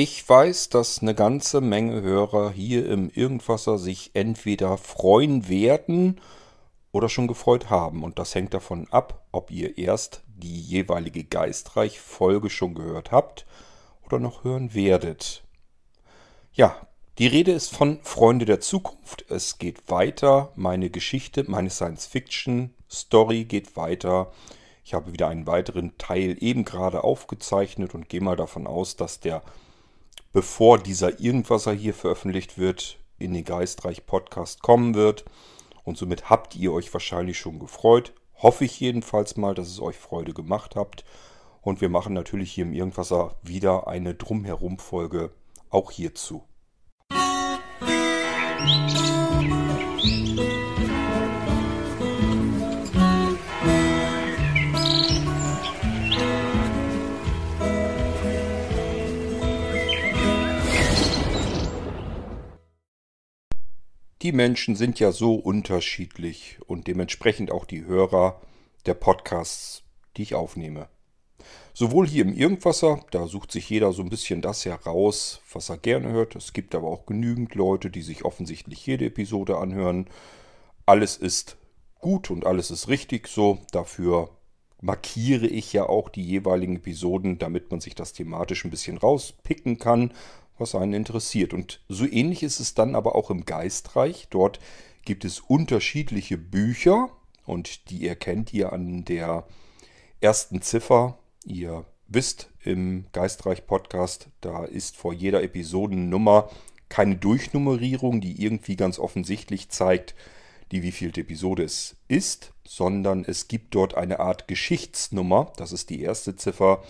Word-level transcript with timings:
Ich 0.00 0.28
weiß, 0.28 0.68
dass 0.68 1.02
eine 1.02 1.12
ganze 1.12 1.60
Menge 1.60 2.02
Hörer 2.02 2.52
hier 2.52 2.88
im 2.88 3.10
Irgendwasser 3.10 3.78
sich 3.78 4.12
entweder 4.14 4.78
freuen 4.78 5.48
werden 5.48 6.20
oder 6.92 7.08
schon 7.08 7.26
gefreut 7.26 7.68
haben. 7.68 8.04
Und 8.04 8.20
das 8.20 8.32
hängt 8.36 8.54
davon 8.54 8.86
ab, 8.92 9.26
ob 9.32 9.50
ihr 9.50 9.76
erst 9.76 10.22
die 10.28 10.60
jeweilige 10.60 11.24
Geistreich-Folge 11.24 12.48
schon 12.48 12.76
gehört 12.76 13.10
habt 13.10 13.44
oder 14.06 14.20
noch 14.20 14.44
hören 14.44 14.72
werdet. 14.72 15.42
Ja, 16.52 16.76
die 17.18 17.26
Rede 17.26 17.50
ist 17.50 17.74
von 17.74 17.98
Freunde 18.04 18.44
der 18.44 18.60
Zukunft. 18.60 19.24
Es 19.28 19.58
geht 19.58 19.90
weiter. 19.90 20.52
Meine 20.54 20.90
Geschichte, 20.90 21.42
meine 21.48 21.70
Science-Fiction-Story 21.70 23.46
geht 23.46 23.76
weiter. 23.76 24.30
Ich 24.84 24.94
habe 24.94 25.12
wieder 25.12 25.26
einen 25.26 25.48
weiteren 25.48 25.98
Teil 25.98 26.36
eben 26.38 26.64
gerade 26.64 27.02
aufgezeichnet 27.02 27.96
und 27.96 28.08
gehe 28.08 28.20
mal 28.20 28.36
davon 28.36 28.68
aus, 28.68 28.94
dass 28.94 29.18
der 29.18 29.42
bevor 30.38 30.78
dieser 30.78 31.18
Irgendwasser 31.18 31.72
hier 31.72 31.92
veröffentlicht 31.92 32.58
wird, 32.58 33.00
in 33.18 33.34
den 33.34 33.42
Geistreich 33.42 34.06
Podcast 34.06 34.62
kommen 34.62 34.94
wird. 34.94 35.24
Und 35.82 35.98
somit 35.98 36.30
habt 36.30 36.54
ihr 36.54 36.72
euch 36.72 36.94
wahrscheinlich 36.94 37.40
schon 37.40 37.58
gefreut. 37.58 38.12
Hoffe 38.36 38.64
ich 38.64 38.78
jedenfalls 38.78 39.36
mal, 39.36 39.56
dass 39.56 39.66
es 39.66 39.80
euch 39.80 39.96
Freude 39.96 40.34
gemacht 40.34 40.76
habt. 40.76 41.04
Und 41.60 41.80
wir 41.80 41.88
machen 41.88 42.12
natürlich 42.12 42.52
hier 42.52 42.66
im 42.66 42.72
Irgendwasser 42.72 43.34
wieder 43.42 43.88
eine 43.88 44.14
Drumherum-Folge 44.14 45.32
auch 45.70 45.90
hierzu. 45.90 46.44
Musik 48.60 49.27
Die 64.20 64.32
Menschen 64.32 64.74
sind 64.74 64.98
ja 64.98 65.12
so 65.12 65.36
unterschiedlich 65.36 66.58
und 66.66 66.88
dementsprechend 66.88 67.52
auch 67.52 67.64
die 67.64 67.84
Hörer 67.84 68.40
der 68.84 68.94
Podcasts, 68.94 69.84
die 70.16 70.22
ich 70.22 70.34
aufnehme. 70.34 70.88
Sowohl 71.72 72.08
hier 72.08 72.24
im 72.24 72.34
Irgendwasser, 72.34 73.04
da 73.12 73.28
sucht 73.28 73.52
sich 73.52 73.70
jeder 73.70 73.92
so 73.92 74.02
ein 74.02 74.08
bisschen 74.08 74.42
das 74.42 74.64
heraus, 74.64 75.40
was 75.52 75.68
er 75.68 75.78
gerne 75.78 76.10
hört. 76.10 76.34
Es 76.34 76.52
gibt 76.52 76.74
aber 76.74 76.88
auch 76.88 77.06
genügend 77.06 77.54
Leute, 77.54 77.90
die 77.90 78.02
sich 78.02 78.24
offensichtlich 78.24 78.84
jede 78.84 79.04
Episode 79.06 79.58
anhören. 79.58 80.08
Alles 80.84 81.16
ist 81.16 81.56
gut 82.00 82.32
und 82.32 82.44
alles 82.44 82.72
ist 82.72 82.88
richtig 82.88 83.28
so. 83.28 83.58
Dafür 83.70 84.30
markiere 84.80 85.46
ich 85.46 85.72
ja 85.72 85.88
auch 85.88 86.08
die 86.08 86.24
jeweiligen 86.24 86.76
Episoden, 86.76 87.38
damit 87.38 87.70
man 87.70 87.80
sich 87.80 87.94
das 87.94 88.14
thematisch 88.14 88.64
ein 88.64 88.72
bisschen 88.72 88.98
rauspicken 88.98 89.78
kann 89.78 90.12
was 90.60 90.74
einen 90.74 90.94
interessiert. 90.94 91.54
Und 91.54 91.80
so 91.88 92.06
ähnlich 92.06 92.42
ist 92.42 92.60
es 92.60 92.74
dann 92.74 92.94
aber 92.94 93.14
auch 93.14 93.30
im 93.30 93.44
Geistreich. 93.44 94.28
Dort 94.30 94.60
gibt 95.04 95.24
es 95.24 95.40
unterschiedliche 95.40 96.36
Bücher 96.36 97.10
und 97.44 97.90
die 97.90 98.06
erkennt 98.06 98.52
ihr 98.52 98.72
an 98.72 99.04
der 99.04 99.46
ersten 100.20 100.62
Ziffer. 100.62 101.18
Ihr 101.44 101.84
wisst 102.06 102.50
im 102.62 103.06
Geistreich 103.12 103.66
Podcast, 103.66 104.28
da 104.40 104.64
ist 104.64 104.96
vor 104.96 105.12
jeder 105.12 105.42
Episodennummer 105.42 106.50
keine 106.88 107.16
Durchnummerierung, 107.16 108.20
die 108.20 108.42
irgendwie 108.42 108.76
ganz 108.76 108.98
offensichtlich 108.98 109.68
zeigt, 109.68 110.14
die 110.72 110.82
wievielte 110.82 111.20
Episode 111.20 111.64
es 111.64 111.96
ist, 112.08 112.52
sondern 112.66 113.24
es 113.24 113.48
gibt 113.48 113.74
dort 113.74 113.94
eine 113.94 114.20
Art 114.20 114.48
Geschichtsnummer, 114.48 115.52
das 115.56 115.72
ist 115.72 115.90
die 115.90 116.02
erste 116.02 116.36
Ziffer, 116.36 116.82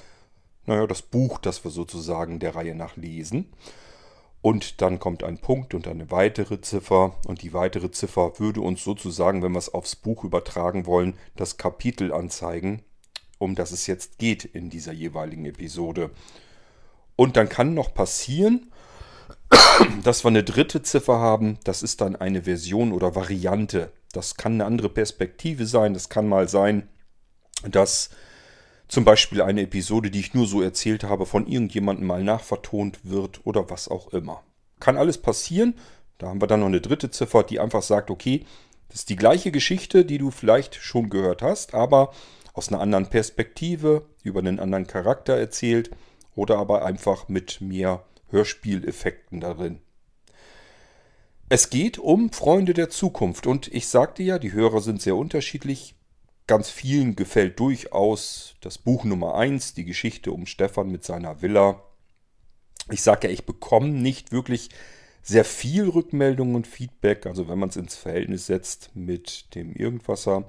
naja, 0.69 0.86
das 0.86 1.02
Buch, 1.02 1.38
das 1.38 1.64
wir 1.64 1.70
sozusagen 1.70 2.38
der 2.38 2.55
Reihe 2.55 2.74
nach 2.74 2.97
lesen. 2.97 3.52
Und 4.41 4.80
dann 4.83 4.98
kommt 4.98 5.24
ein 5.24 5.38
Punkt 5.38 5.74
und 5.74 5.88
eine 5.88 6.11
weitere 6.11 6.61
Ziffer. 6.61 7.16
Und 7.27 7.42
die 7.42 7.52
weitere 7.52 7.91
Ziffer 7.91 8.38
würde 8.38 8.61
uns 8.61 8.84
sozusagen, 8.84 9.42
wenn 9.42 9.52
wir 9.52 9.58
es 9.58 9.72
aufs 9.72 9.96
Buch 9.96 10.24
übertragen 10.24 10.86
wollen, 10.86 11.14
das 11.34 11.56
Kapitel 11.56 12.12
anzeigen, 12.12 12.83
um 13.39 13.55
das 13.55 13.73
es 13.73 13.86
jetzt 13.86 14.18
geht 14.18 14.45
in 14.45 14.70
dieser 14.70 14.92
jeweiligen 14.92 15.46
Episode. 15.46 16.11
Und 17.17 17.36
dann 17.36 17.48
kann 17.48 17.74
noch 17.74 17.95
passieren, 17.95 18.70
dass 20.05 20.23
wir 20.23 20.29
eine 20.29 20.45
dritte 20.45 20.83
Ziffer 20.83 21.18
haben. 21.18 21.58
Das 21.64 21.83
ist 21.83 22.00
dann 22.00 22.14
eine 22.14 22.42
Version 22.42 22.92
oder 22.92 23.14
Variante. 23.17 23.90
Das 24.12 24.36
kann 24.36 24.52
eine 24.52 24.67
andere 24.67 24.90
Perspektive 24.90 25.67
sein. 25.67 25.95
Das 25.95 26.11
kann 26.11 26.29
mal 26.29 26.48
sein, 26.48 26.89
dass 27.68 28.11
zum 28.88 29.04
Beispiel 29.04 29.42
eine 29.42 29.62
Episode, 29.62 30.10
die 30.10 30.20
ich 30.20 30.34
nur 30.34 30.46
so 30.46 30.62
erzählt 30.62 31.04
habe, 31.04 31.26
von 31.26 31.46
irgendjemandem 31.46 32.06
mal 32.06 32.24
nachvertont 32.24 32.98
wird 33.04 33.46
oder 33.46 33.70
was 33.70 33.88
auch 33.88 34.12
immer. 34.12 34.42
Kann 34.80 34.96
alles 34.96 35.18
passieren. 35.18 35.74
Da 36.16 36.28
haben 36.28 36.40
wir 36.40 36.46
dann 36.46 36.60
noch 36.60 36.66
eine 36.66 36.80
dritte 36.80 37.10
Ziffer, 37.10 37.42
die 37.42 37.60
einfach 37.60 37.82
sagt, 37.82 38.10
okay, 38.10 38.44
das 38.88 39.00
ist 39.00 39.10
die 39.10 39.16
gleiche 39.16 39.52
Geschichte, 39.52 40.04
die 40.04 40.18
du 40.18 40.30
vielleicht 40.30 40.74
schon 40.74 41.10
gehört 41.10 41.42
hast, 41.42 41.74
aber 41.74 42.12
aus 42.54 42.70
einer 42.70 42.80
anderen 42.80 43.08
Perspektive, 43.08 44.06
über 44.24 44.40
einen 44.40 44.58
anderen 44.58 44.86
Charakter 44.86 45.36
erzählt 45.36 45.90
oder 46.34 46.58
aber 46.58 46.84
einfach 46.84 47.28
mit 47.28 47.60
mehr 47.60 48.05
Hörspieleffekten 48.30 49.40
darin. 49.40 49.80
Es 51.50 51.70
geht 51.70 51.98
um 51.98 52.32
Freunde 52.32 52.74
der 52.74 52.90
Zukunft 52.90 53.46
und 53.46 53.68
ich 53.68 53.88
sagte 53.88 54.22
ja, 54.22 54.38
die 54.38 54.52
Hörer 54.52 54.80
sind 54.80 55.00
sehr 55.00 55.16
unterschiedlich. 55.16 55.94
Ganz 56.48 56.70
vielen 56.70 57.14
gefällt 57.14 57.61
durchaus 57.61 58.55
das 58.63 58.79
Buch 58.79 59.05
Nummer 59.05 59.35
1, 59.35 59.75
die 59.75 59.85
Geschichte 59.85 60.33
um 60.33 60.47
Stefan 60.47 60.91
mit 60.91 61.05
seiner 61.05 61.42
Villa. 61.42 61.83
Ich 62.91 63.03
sage 63.03 63.27
ja, 63.29 63.35
ich 63.35 63.45
bekomme 63.45 63.89
nicht 63.89 64.33
wirklich 64.33 64.70
sehr 65.23 65.45
viel 65.45 65.91
Rückmeldung 65.91 66.55
und 66.55 66.67
Feedback, 66.67 67.27
also 67.27 67.51
wenn 67.51 67.59
man 67.59 67.69
es 67.69 67.77
ins 67.77 67.97
Verhältnis 67.97 68.47
setzt 68.47 68.97
mit 68.97 69.55
dem 69.55 69.75
Irgendwasser. 69.75 70.48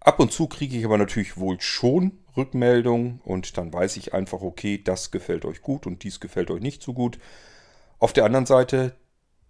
Ab 0.00 0.20
und 0.20 0.32
zu 0.32 0.46
kriege 0.46 0.78
ich 0.78 0.86
aber 0.86 0.96
natürlich 0.96 1.36
wohl 1.36 1.60
schon 1.60 2.12
Rückmeldung 2.34 3.20
und 3.22 3.58
dann 3.58 3.74
weiß 3.74 3.98
ich 3.98 4.14
einfach, 4.14 4.40
okay, 4.40 4.80
das 4.82 5.10
gefällt 5.10 5.44
euch 5.44 5.60
gut 5.60 5.86
und 5.86 6.02
dies 6.02 6.20
gefällt 6.20 6.50
euch 6.50 6.62
nicht 6.62 6.82
so 6.82 6.94
gut. 6.94 7.18
Auf 7.98 8.14
der 8.14 8.24
anderen 8.24 8.46
Seite, 8.46 8.96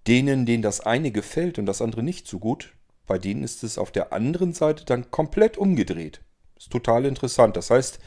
denen, 0.09 0.47
denen 0.47 0.65
das 0.65 0.81
eine 0.81 1.13
gefällt 1.13 1.61
und 1.61 1.67
das 1.67 1.81
andere 1.81 2.03
nicht 2.03 2.27
so 2.27 2.41
gut, 2.41 2.73
bei 3.11 3.19
denen 3.19 3.43
ist 3.43 3.65
es 3.65 3.77
auf 3.77 3.91
der 3.91 4.13
anderen 4.13 4.53
Seite 4.53 4.85
dann 4.85 5.11
komplett 5.11 5.59
umgedreht. 5.59 6.21
Ist 6.57 6.71
total 6.71 7.05
interessant. 7.07 7.57
Das 7.57 7.69
heißt, 7.69 7.99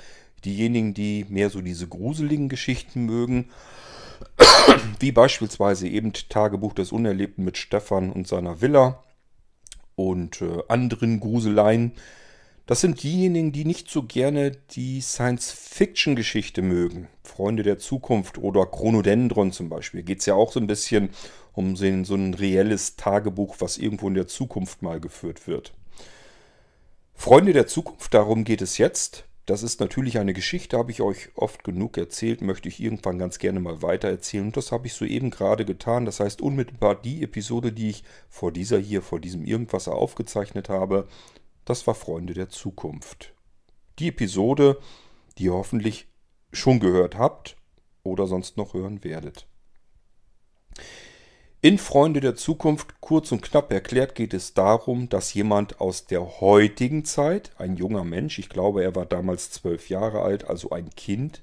diejenigen, 0.46 0.94
die 0.94 1.26
mehr 1.28 1.50
so 1.50 1.60
diese 1.60 1.90
gruseligen 1.90 2.48
Geschichten 2.48 3.04
mögen, 3.04 3.50
wie 5.02 5.12
beispielsweise 5.12 5.90
eben 5.90 6.14
Tagebuch 6.14 6.74
des 6.74 6.94
Unerlebten 6.94 7.44
mit 7.44 7.58
Stefan 7.58 8.14
und 8.14 8.30
seiner 8.30 8.62
Villa 8.62 9.04
und 9.96 10.42
äh, 10.42 10.60
anderen 10.70 11.20
Gruseleien, 11.20 11.92
das 12.66 12.80
sind 12.80 13.04
diejenigen, 13.04 13.52
die 13.52 13.66
nicht 13.66 13.90
so 13.90 14.04
gerne 14.04 14.52
die 14.72 15.02
Science-Fiction-Geschichte 15.02 16.62
mögen. 16.62 17.10
Freunde 17.26 17.64
der 17.64 17.78
Zukunft 17.78 18.38
oder 18.38 18.66
Chronodendron 18.66 19.52
zum 19.52 19.68
Beispiel. 19.68 20.04
Geht 20.04 20.22
es 20.22 20.28
ja 20.28 20.36
auch 20.36 20.54
so 20.54 20.62
ein 20.62 20.68
bisschen 20.68 21.10
um 21.54 21.76
so 21.76 21.86
ein 21.86 22.34
reelles 22.34 22.96
Tagebuch, 22.96 23.58
was 23.60 23.78
irgendwo 23.78 24.08
in 24.08 24.16
der 24.16 24.28
Zukunft 24.28 24.82
mal 24.82 25.00
geführt 25.00 25.48
wird. 25.48 25.74
Freunde 27.14 27.54
der 27.54 27.68
Zukunft, 27.68 28.14
darum 28.14 28.44
geht 28.44 28.62
es 28.62 28.78
jetzt. 28.78 29.26
Das 29.46 29.62
ist 29.62 29.82
natürlich 29.82 30.20
eine 30.20 30.34
Geschichte, 30.34 30.78
habe 30.78 30.92
ich 30.92 31.02
euch 31.02 31.30
oft 31.36 31.66
genug 31.66 31.98
erzählt, 31.98 32.42
möchte 32.42 32.70
ich 32.70 32.80
irgendwann 32.80 33.20
ganz 33.20 33.40
gerne 33.40 33.60
mal 33.60 33.82
weiter 33.82 34.08
erzählen. 34.08 34.46
Und 34.46 34.58
das 34.58 34.72
habe 34.72 34.88
ich 34.88 34.94
soeben 34.94 35.32
gerade 35.32 35.66
getan. 35.66 36.06
Das 36.06 36.22
heißt, 36.22 36.42
unmittelbar 36.42 36.96
die 36.96 37.22
Episode, 37.24 37.74
die 37.74 37.90
ich 37.90 38.04
vor 38.30 38.54
dieser 38.54 38.80
hier, 38.80 39.02
vor 39.02 39.20
diesem 39.20 39.44
Irgendwasser 39.44 39.96
aufgezeichnet 39.96 40.70
habe, 40.70 41.08
das 41.66 41.86
war 41.88 41.96
Freunde 41.96 42.34
der 42.34 42.50
Zukunft. 42.50 43.34
Die 44.00 44.08
Episode, 44.08 44.80
die 45.38 45.46
ihr 45.46 45.54
hoffentlich 45.54 46.08
schon 46.54 46.80
gehört 46.80 47.18
habt 47.18 47.58
oder 48.04 48.28
sonst 48.28 48.56
noch 48.56 48.74
hören 48.74 49.04
werdet. 49.04 49.46
In 51.64 51.78
Freunde 51.78 52.20
der 52.20 52.36
Zukunft, 52.36 53.00
kurz 53.00 53.32
und 53.32 53.42
knapp 53.42 53.72
erklärt, 53.72 54.16
geht 54.16 54.34
es 54.34 54.54
darum, 54.54 55.08
dass 55.08 55.34
jemand 55.34 55.80
aus 55.80 56.06
der 56.06 56.42
heutigen 56.42 57.06
Zeit, 57.06 57.52
ein 57.58 57.78
junger 57.78 58.04
Mensch, 58.04 58.38
ich 58.38 58.50
glaube, 58.50 58.84
er 58.84 58.98
war 58.98 59.06
damals 59.06 59.50
zwölf 59.50 59.88
Jahre 59.88 60.24
alt, 60.24 60.44
also 60.50 60.72
ein 60.72 60.90
Kind, 60.90 61.42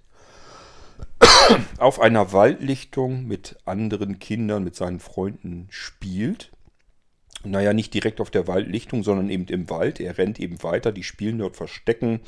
auf 1.79 2.01
einer 2.01 2.35
Waldlichtung 2.35 3.25
mit 3.25 3.57
anderen 3.65 4.19
Kindern, 4.19 4.63
mit 4.63 4.77
seinen 4.77 5.01
Freunden 5.01 5.69
spielt. 5.71 6.53
Naja, 7.43 7.73
nicht 7.73 7.95
direkt 7.95 8.21
auf 8.21 8.31
der 8.31 8.47
Waldlichtung, 8.47 9.03
sondern 9.03 9.31
eben 9.31 9.47
im 9.47 9.71
Wald. 9.71 10.01
Er 10.01 10.19
rennt 10.19 10.39
eben 10.39 10.63
weiter, 10.63 10.93
die 10.93 11.03
spielen 11.03 11.39
dort 11.39 11.57
Verstecken 11.57 12.21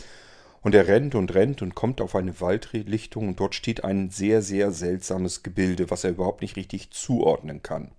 und 0.63 0.75
er 0.75 0.87
rennt 0.87 1.15
und 1.15 1.35
rennt 1.35 1.61
und 1.61 1.75
kommt 1.75 2.01
auf 2.01 2.15
eine 2.15 2.41
Waldlichtung 2.41 3.29
und 3.29 3.41
dort 3.41 3.55
steht 3.55 3.85
ein 3.85 4.11
sehr, 4.11 4.43
sehr 4.43 4.71
seltsames 4.71 5.43
Gebilde, 5.43 5.91
was 5.91 6.05
er 6.05 6.11
überhaupt 6.11 6.41
nicht 6.41 6.57
richtig 6.57 6.91
zuordnen 6.91 7.63
kann. 7.63 7.91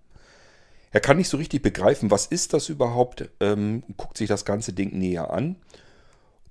Er 0.92 1.02
kann 1.02 1.18
nicht 1.18 1.30
so 1.30 1.38
richtig 1.38 1.62
begreifen, 1.62 2.12
was 2.12 2.28
ist 2.28 2.54
das 2.54 2.70
überhaupt, 2.70 3.30
ähm, 3.40 3.84
guckt 3.98 4.18
sich 4.18 4.30
das 4.30 4.46
ganze 4.46 4.74
Ding 4.74 4.98
näher 4.98 5.32
an 5.32 5.58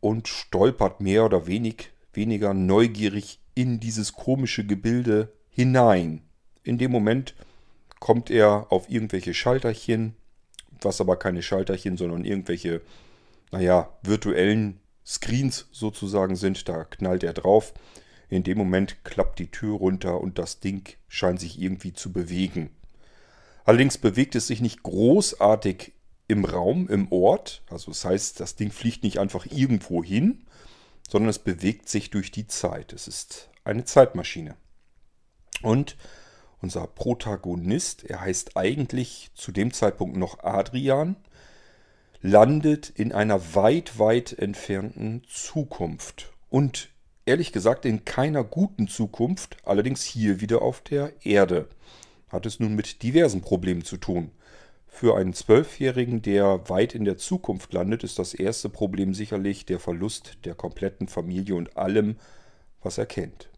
und 0.01 0.29
stolpert 0.29 1.01
mehr 1.01 1.25
oder 1.25 1.47
wenig, 1.47 1.91
weniger 2.13 2.53
neugierig 2.53 3.39
in 3.55 3.81
dieses 3.81 4.13
komische 4.13 4.67
Gebilde 4.67 5.33
hinein. 5.49 6.23
In 6.65 6.77
dem 6.77 6.91
Moment 6.91 7.35
kommt 8.01 8.31
er 8.31 8.67
auf 8.71 8.91
irgendwelche 8.91 9.33
Schalterchen, 9.33 10.15
was 10.81 11.01
aber 11.01 11.17
keine 11.17 11.43
Schalterchen, 11.43 11.97
sondern 11.97 12.25
irgendwelche, 12.25 12.83
naja, 13.53 13.91
virtuellen 14.03 14.82
Screens 15.05 15.67
sozusagen 15.73 16.37
sind. 16.37 16.69
Da 16.69 16.85
knallt 16.85 17.23
er 17.23 17.33
drauf. 17.33 17.75
In 18.29 18.45
dem 18.45 18.59
Moment 18.59 19.05
klappt 19.05 19.39
die 19.39 19.51
Tür 19.51 19.77
runter 19.77 20.21
und 20.21 20.39
das 20.39 20.61
Ding 20.61 20.89
scheint 21.09 21.41
sich 21.41 21.61
irgendwie 21.61 21.93
zu 21.93 22.13
bewegen. 22.13 22.71
Allerdings 23.65 23.99
bewegt 23.99 24.35
es 24.35 24.47
sich 24.47 24.61
nicht 24.61 24.83
großartig 24.83 25.93
im 26.29 26.45
Raum, 26.45 26.89
im 26.89 27.13
Ort. 27.13 27.63
Also 27.69 27.91
das 27.91 28.05
heißt, 28.05 28.41
das 28.41 28.57
Ding 28.57 28.71
fliegt 28.71 29.05
nicht 29.05 29.19
einfach 29.19 29.47
irgendwo 29.47 30.03
hin, 30.03 30.45
sondern 31.09 31.29
es 31.29 31.39
bewegt 31.39 31.89
sich 31.89 32.11
durch 32.11 32.31
die 32.31 32.47
Zeit. 32.47 32.93
Es 32.93 33.07
ist 33.07 33.51
eine 33.65 33.85
Zeitmaschine. 33.85 34.57
Und 35.63 35.97
unser 36.61 36.87
Protagonist, 36.87 38.05
er 38.05 38.21
heißt 38.21 38.57
eigentlich 38.57 39.31
zu 39.35 39.53
dem 39.53 39.73
Zeitpunkt 39.73 40.17
noch 40.17 40.43
Adrian, 40.43 41.17
landet 42.23 42.89
in 42.89 43.13
einer 43.13 43.55
weit, 43.55 43.99
weit 43.99 44.33
entfernten 44.33 45.23
Zukunft. 45.29 46.33
Und 46.49 46.89
ehrlich 47.27 47.53
gesagt 47.53 47.85
in 47.85 48.05
keiner 48.05 48.45
guten 48.45 48.87
Zukunft, 48.89 49.57
allerdings 49.65 50.05
hier 50.05 50.41
wieder 50.41 50.63
auf 50.63 50.81
der 50.81 51.13
Erde. 51.25 51.69
Hat 52.29 52.47
es 52.47 52.61
nun 52.61 52.75
mit 52.75 53.03
diversen 53.03 53.43
Problemen 53.43 53.85
zu 53.85 53.97
tun. 53.97 54.31
Für 54.87 55.17
einen 55.17 55.33
Zwölfjährigen, 55.33 56.23
der 56.23 56.69
weit 56.69 56.95
in 56.95 57.05
der 57.05 57.19
Zukunft 57.19 57.73
landet, 57.73 58.05
ist 58.05 58.19
das 58.19 58.35
erste 58.35 58.69
Problem 58.69 59.15
sicherlich 59.15 59.67
der 59.67 59.81
Verlust 59.81 60.39
der 60.45 60.55
kompletten 60.55 61.09
Familie 61.09 61.57
und 61.57 61.77
allem, 61.77 62.17
was 62.83 62.99
er 62.99 63.07
kennt. 63.07 63.49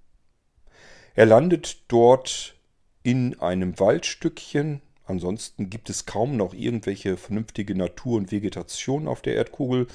Er 1.15 1.27
landet 1.27 1.85
dort 1.89 2.55
in 3.03 3.39
einem 3.41 3.79
Waldstückchen, 3.79 4.81
Ansonsten 5.07 5.69
gibt 5.69 5.91
es 5.91 6.07
kaum 6.07 6.37
noch 6.37 6.55
irgendwelche 6.55 7.17
vernünftige 7.17 7.75
Natur 7.75 8.17
und 8.17 8.33
Vegetation 8.33 9.07
auf 9.07 9.21
der 9.21 9.35
Erdkugel. 9.35 9.87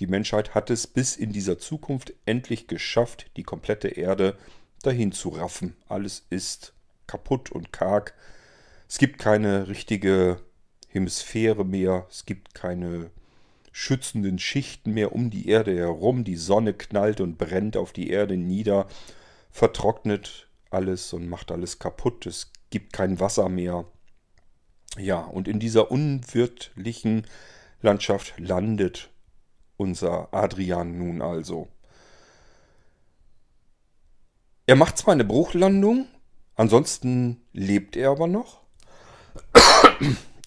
Die 0.00 0.06
Menschheit 0.06 0.54
hat 0.54 0.70
es 0.70 0.86
bis 0.86 1.16
in 1.16 1.32
dieser 1.32 1.58
Zukunft 1.58 2.14
endlich 2.24 2.66
geschafft, 2.66 3.30
die 3.36 3.42
komplette 3.42 3.88
Erde 3.88 4.36
dahin 4.82 5.12
zu 5.12 5.30
raffen. 5.30 5.76
Alles 5.88 6.26
ist 6.30 6.72
kaputt 7.06 7.50
und 7.50 7.72
karg. 7.72 8.14
Es 8.88 8.98
gibt 8.98 9.18
keine 9.18 9.68
richtige 9.68 10.40
Hemisphäre 10.88 11.64
mehr. 11.64 12.06
Es 12.10 12.24
gibt 12.24 12.54
keine 12.54 13.10
schützenden 13.72 14.38
Schichten 14.38 14.92
mehr 14.92 15.12
um 15.12 15.30
die 15.30 15.48
Erde 15.48 15.76
herum. 15.76 16.24
Die 16.24 16.36
Sonne 16.36 16.74
knallt 16.74 17.20
und 17.20 17.38
brennt 17.38 17.76
auf 17.76 17.92
die 17.92 18.08
Erde 18.08 18.36
nieder, 18.36 18.86
vertrocknet 19.50 20.48
alles 20.70 21.12
und 21.12 21.28
macht 21.28 21.50
alles 21.50 21.78
kaputt. 21.78 22.26
Es 22.26 22.52
gibt 22.70 22.92
kein 22.92 23.20
Wasser 23.20 23.48
mehr. 23.48 23.84
Ja, 24.98 25.20
und 25.20 25.48
in 25.48 25.58
dieser 25.58 25.90
unwirtlichen 25.90 27.26
Landschaft 27.80 28.34
landet 28.38 29.10
unser 29.76 30.32
Adrian 30.32 30.98
nun 30.98 31.20
also. 31.20 31.68
Er 34.66 34.76
macht 34.76 34.96
zwar 34.96 35.12
eine 35.12 35.24
Bruchlandung, 35.24 36.06
ansonsten 36.54 37.42
lebt 37.52 37.96
er 37.96 38.10
aber 38.10 38.26
noch 38.26 38.62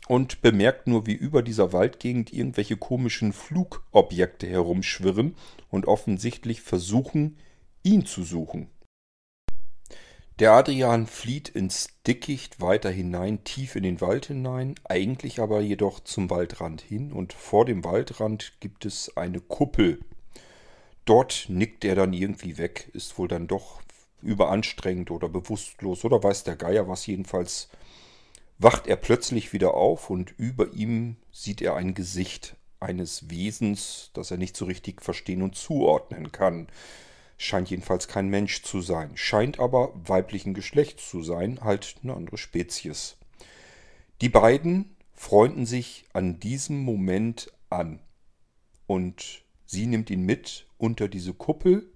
und 0.08 0.42
bemerkt 0.42 0.88
nur, 0.88 1.06
wie 1.06 1.14
über 1.14 1.44
dieser 1.44 1.74
Waldgegend 1.74 2.32
irgendwelche 2.32 2.78
komischen 2.78 3.34
Flugobjekte 3.34 4.48
herumschwirren 4.48 5.36
und 5.70 5.86
offensichtlich 5.86 6.62
versuchen, 6.62 7.38
ihn 7.84 8.06
zu 8.06 8.24
suchen. 8.24 8.70
Der 10.40 10.52
Adrian 10.52 11.08
flieht 11.08 11.50
ins 11.50 11.88
Dickicht 12.06 12.62
weiter 12.62 12.92
hinein, 12.92 13.44
tief 13.44 13.76
in 13.76 13.82
den 13.82 14.02
Wald 14.02 14.28
hinein, 14.28 14.76
eigentlich 14.84 15.40
aber 15.40 15.62
jedoch 15.62 16.00
zum 16.00 16.30
Waldrand 16.30 16.82
hin 16.82 17.12
und 17.12 17.34
vor 17.34 17.66
dem 17.66 17.84
Waldrand 17.84 18.54
gibt 18.60 18.86
es 18.86 19.18
eine 19.18 19.42
Kuppel. 19.42 20.00
Dort 21.06 21.48
nickt 21.50 21.84
er 21.86 21.96
dann 21.96 22.14
irgendwie 22.14 22.60
weg, 22.60 22.92
ist 22.94 23.18
wohl 23.18 23.28
dann 23.28 23.48
doch 23.48 23.82
überanstrengend 24.22 25.10
oder 25.10 25.28
bewusstlos 25.28 26.06
oder 26.06 26.22
weiß 26.22 26.44
der 26.44 26.56
Geier 26.56 26.88
was 26.88 27.08
jedenfalls. 27.08 27.70
Wacht 28.60 28.86
er 28.86 28.96
plötzlich 28.96 29.54
wieder 29.54 29.74
auf 29.74 30.12
und 30.12 30.36
über 30.38 30.72
ihm 30.72 31.16
sieht 31.32 31.64
er 31.64 31.76
ein 31.76 31.96
Gesicht 31.96 32.56
eines 32.80 33.32
Wesens, 33.32 34.12
das 34.14 34.30
er 34.30 34.38
nicht 34.38 34.56
so 34.56 34.66
richtig 34.66 35.02
verstehen 35.02 35.42
und 35.42 35.56
zuordnen 35.56 36.32
kann. 36.32 36.68
Scheint 37.38 37.70
jedenfalls 37.70 38.08
kein 38.08 38.30
Mensch 38.30 38.64
zu 38.64 38.82
sein. 38.82 39.12
Scheint 39.16 39.60
aber 39.60 39.94
weiblichen 39.96 40.54
Geschlechts 40.54 41.10
zu 41.10 41.22
sein, 41.22 41.60
halt 41.62 41.98
eine 42.04 42.16
andere 42.16 42.38
Spezies. 42.38 43.18
Die 44.22 44.30
beiden 44.30 44.96
freunden 45.14 45.66
sich 45.66 46.06
an 46.14 46.40
diesem 46.40 46.80
Moment 46.80 47.52
an. 47.70 48.00
Und 48.88 49.44
sie 49.66 49.86
nimmt 49.86 50.10
ihn 50.10 50.24
mit 50.24 50.68
unter 50.78 51.08
diese 51.08 51.34
Kuppel, 51.34 51.92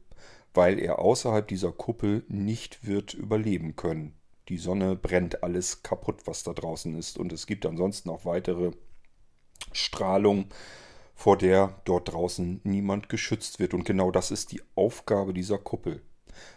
weil 0.53 0.79
er 0.79 0.99
außerhalb 0.99 1.47
dieser 1.47 1.71
Kuppel 1.71 2.23
nicht 2.27 2.85
wird 2.85 3.13
überleben 3.13 3.75
können. 3.75 4.13
Die 4.49 4.57
Sonne 4.57 4.95
brennt 4.95 5.43
alles 5.43 5.81
kaputt, 5.81 6.21
was 6.25 6.43
da 6.43 6.53
draußen 6.53 6.95
ist. 6.97 7.17
Und 7.17 7.31
es 7.31 7.47
gibt 7.47 7.65
ansonsten 7.65 8.09
auch 8.09 8.25
weitere 8.25 8.71
Strahlung, 9.71 10.47
vor 11.21 11.37
der 11.37 11.79
dort 11.85 12.11
draußen 12.11 12.61
niemand 12.63 13.07
geschützt 13.07 13.59
wird. 13.59 13.75
Und 13.75 13.85
genau 13.85 14.09
das 14.09 14.31
ist 14.31 14.51
die 14.51 14.63
Aufgabe 14.73 15.35
dieser 15.35 15.59
Kuppel. 15.59 16.01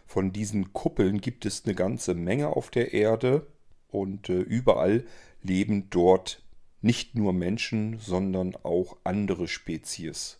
Von 0.06 0.32
diesen 0.32 0.72
Kuppeln 0.72 1.20
gibt 1.20 1.44
es 1.44 1.66
eine 1.66 1.74
ganze 1.74 2.14
Menge 2.14 2.48
auf 2.48 2.70
der 2.70 2.94
Erde 2.94 3.46
und 3.88 4.30
äh, 4.30 4.40
überall 4.40 5.04
leben 5.42 5.90
dort 5.90 6.42
nicht 6.80 7.14
nur 7.14 7.34
Menschen, 7.34 7.98
sondern 7.98 8.56
auch 8.62 8.96
andere 9.04 9.48
Spezies. 9.48 10.38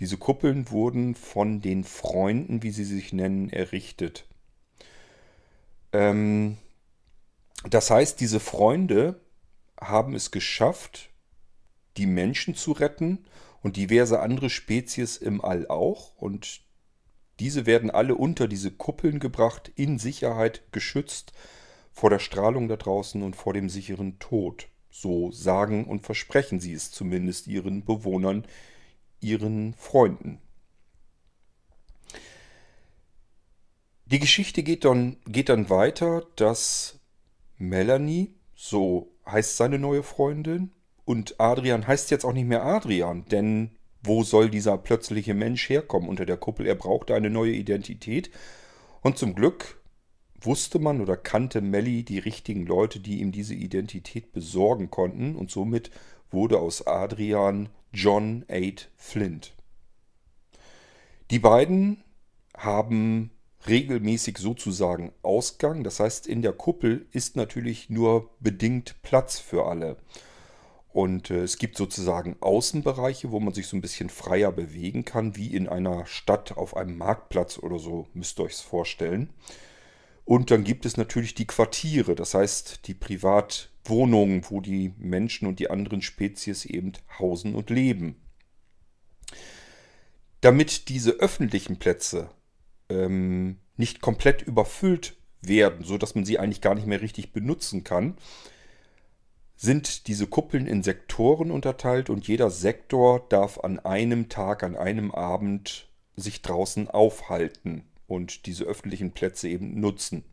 Diese 0.00 0.16
Kuppeln 0.16 0.68
wurden 0.72 1.14
von 1.14 1.60
den 1.60 1.84
Freunden, 1.84 2.64
wie 2.64 2.72
sie 2.72 2.84
sich 2.84 3.12
nennen, 3.12 3.48
errichtet. 3.48 4.26
Ähm, 5.92 6.56
das 7.70 7.92
heißt, 7.92 8.18
diese 8.18 8.40
Freunde 8.40 9.20
haben 9.80 10.16
es 10.16 10.32
geschafft, 10.32 11.10
die 11.96 12.06
Menschen 12.06 12.56
zu 12.56 12.72
retten 12.72 13.24
und 13.62 13.76
diverse 13.76 14.20
andere 14.20 14.50
Spezies 14.50 15.16
im 15.16 15.44
All 15.44 15.68
auch. 15.68 16.16
Und 16.16 16.62
diese 17.40 17.66
werden 17.66 17.90
alle 17.90 18.14
unter 18.14 18.48
diese 18.48 18.70
Kuppeln 18.70 19.18
gebracht, 19.18 19.72
in 19.76 19.98
Sicherheit 19.98 20.62
geschützt 20.72 21.32
vor 21.92 22.10
der 22.10 22.18
Strahlung 22.18 22.68
da 22.68 22.76
draußen 22.76 23.22
und 23.22 23.36
vor 23.36 23.52
dem 23.52 23.68
sicheren 23.68 24.18
Tod. 24.18 24.68
So 24.90 25.30
sagen 25.30 25.84
und 25.86 26.04
versprechen 26.04 26.60
sie 26.60 26.72
es 26.72 26.90
zumindest 26.90 27.46
ihren 27.46 27.84
Bewohnern, 27.84 28.44
ihren 29.20 29.74
Freunden. 29.74 30.38
Die 34.06 34.18
Geschichte 34.18 34.62
geht 34.62 34.84
dann, 34.84 35.16
geht 35.26 35.48
dann 35.48 35.70
weiter, 35.70 36.26
dass 36.36 36.98
Melanie, 37.56 38.34
so 38.54 39.10
heißt 39.24 39.56
seine 39.56 39.78
neue 39.78 40.02
Freundin, 40.02 40.72
und 41.04 41.40
Adrian 41.40 41.86
heißt 41.86 42.10
jetzt 42.10 42.24
auch 42.24 42.32
nicht 42.32 42.46
mehr 42.46 42.64
Adrian, 42.64 43.24
denn 43.26 43.70
wo 44.02 44.24
soll 44.24 44.50
dieser 44.50 44.78
plötzliche 44.78 45.34
Mensch 45.34 45.68
herkommen 45.68 46.08
unter 46.08 46.26
der 46.26 46.36
Kuppel? 46.36 46.66
Er 46.66 46.74
brauchte 46.74 47.14
eine 47.14 47.30
neue 47.30 47.52
Identität. 47.52 48.30
Und 49.00 49.16
zum 49.16 49.34
Glück 49.34 49.80
wusste 50.40 50.78
man 50.78 51.00
oder 51.00 51.16
kannte 51.16 51.60
Melly 51.60 52.02
die 52.02 52.18
richtigen 52.18 52.66
Leute, 52.66 52.98
die 52.98 53.20
ihm 53.20 53.30
diese 53.30 53.54
Identität 53.54 54.32
besorgen 54.32 54.90
konnten. 54.90 55.36
Und 55.36 55.50
somit 55.50 55.90
wurde 56.30 56.58
aus 56.58 56.86
Adrian 56.86 57.68
John 57.92 58.44
8 58.50 58.90
Flint. 58.96 59.54
Die 61.30 61.38
beiden 61.38 62.02
haben 62.56 63.30
regelmäßig 63.68 64.38
sozusagen 64.38 65.12
Ausgang. 65.22 65.84
Das 65.84 66.00
heißt, 66.00 66.26
in 66.26 66.42
der 66.42 66.52
Kuppel 66.52 67.06
ist 67.12 67.36
natürlich 67.36 67.88
nur 67.88 68.30
bedingt 68.40 68.96
Platz 69.02 69.38
für 69.38 69.66
alle. 69.66 69.96
Und 70.92 71.30
äh, 71.30 71.42
es 71.42 71.56
gibt 71.56 71.76
sozusagen 71.76 72.36
Außenbereiche, 72.40 73.30
wo 73.30 73.40
man 73.40 73.54
sich 73.54 73.66
so 73.66 73.76
ein 73.76 73.80
bisschen 73.80 74.10
freier 74.10 74.52
bewegen 74.52 75.04
kann, 75.04 75.36
wie 75.36 75.54
in 75.54 75.68
einer 75.68 76.06
Stadt 76.06 76.56
auf 76.56 76.76
einem 76.76 76.98
Marktplatz 76.98 77.58
oder 77.58 77.78
so, 77.78 78.08
müsst 78.12 78.38
ihr 78.38 78.44
euch 78.44 78.56
vorstellen. 78.56 79.30
Und 80.24 80.50
dann 80.50 80.64
gibt 80.64 80.86
es 80.86 80.96
natürlich 80.96 81.34
die 81.34 81.46
Quartiere, 81.46 82.14
das 82.14 82.34
heißt 82.34 82.86
die 82.86 82.94
Privatwohnungen, 82.94 84.44
wo 84.48 84.60
die 84.60 84.94
Menschen 84.98 85.48
und 85.48 85.58
die 85.58 85.70
anderen 85.70 86.02
Spezies 86.02 86.64
eben 86.64 86.92
hausen 87.18 87.54
und 87.54 87.70
leben. 87.70 88.16
Damit 90.42 90.88
diese 90.88 91.12
öffentlichen 91.12 91.78
Plätze 91.78 92.30
ähm, 92.88 93.58
nicht 93.76 94.00
komplett 94.00 94.42
überfüllt 94.42 95.16
werden, 95.40 95.84
sodass 95.84 96.14
man 96.14 96.24
sie 96.24 96.38
eigentlich 96.38 96.60
gar 96.60 96.74
nicht 96.74 96.86
mehr 96.86 97.00
richtig 97.00 97.32
benutzen 97.32 97.82
kann, 97.82 98.16
sind 99.62 100.08
diese 100.08 100.26
Kuppeln 100.26 100.66
in 100.66 100.82
Sektoren 100.82 101.52
unterteilt 101.52 102.10
und 102.10 102.26
jeder 102.26 102.50
Sektor 102.50 103.24
darf 103.28 103.60
an 103.60 103.78
einem 103.78 104.28
Tag, 104.28 104.64
an 104.64 104.74
einem 104.74 105.12
Abend 105.12 105.88
sich 106.16 106.42
draußen 106.42 106.90
aufhalten 106.90 107.84
und 108.08 108.46
diese 108.46 108.64
öffentlichen 108.64 109.12
Plätze 109.12 109.48
eben 109.48 109.78
nutzen. 109.78 110.24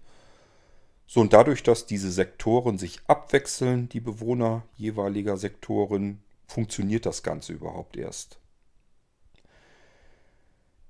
So, 1.05 1.21
und 1.21 1.31
dadurch, 1.31 1.61
dass 1.61 1.85
diese 1.85 2.11
Sektoren 2.11 2.79
sich 2.79 3.01
abwechseln, 3.05 3.87
die 3.87 3.99
Bewohner 3.99 4.63
jeweiliger 4.75 5.37
Sektoren, 5.37 6.23
funktioniert 6.47 7.05
das 7.05 7.21
Ganze 7.21 7.53
überhaupt 7.53 7.97
erst. 7.97 8.39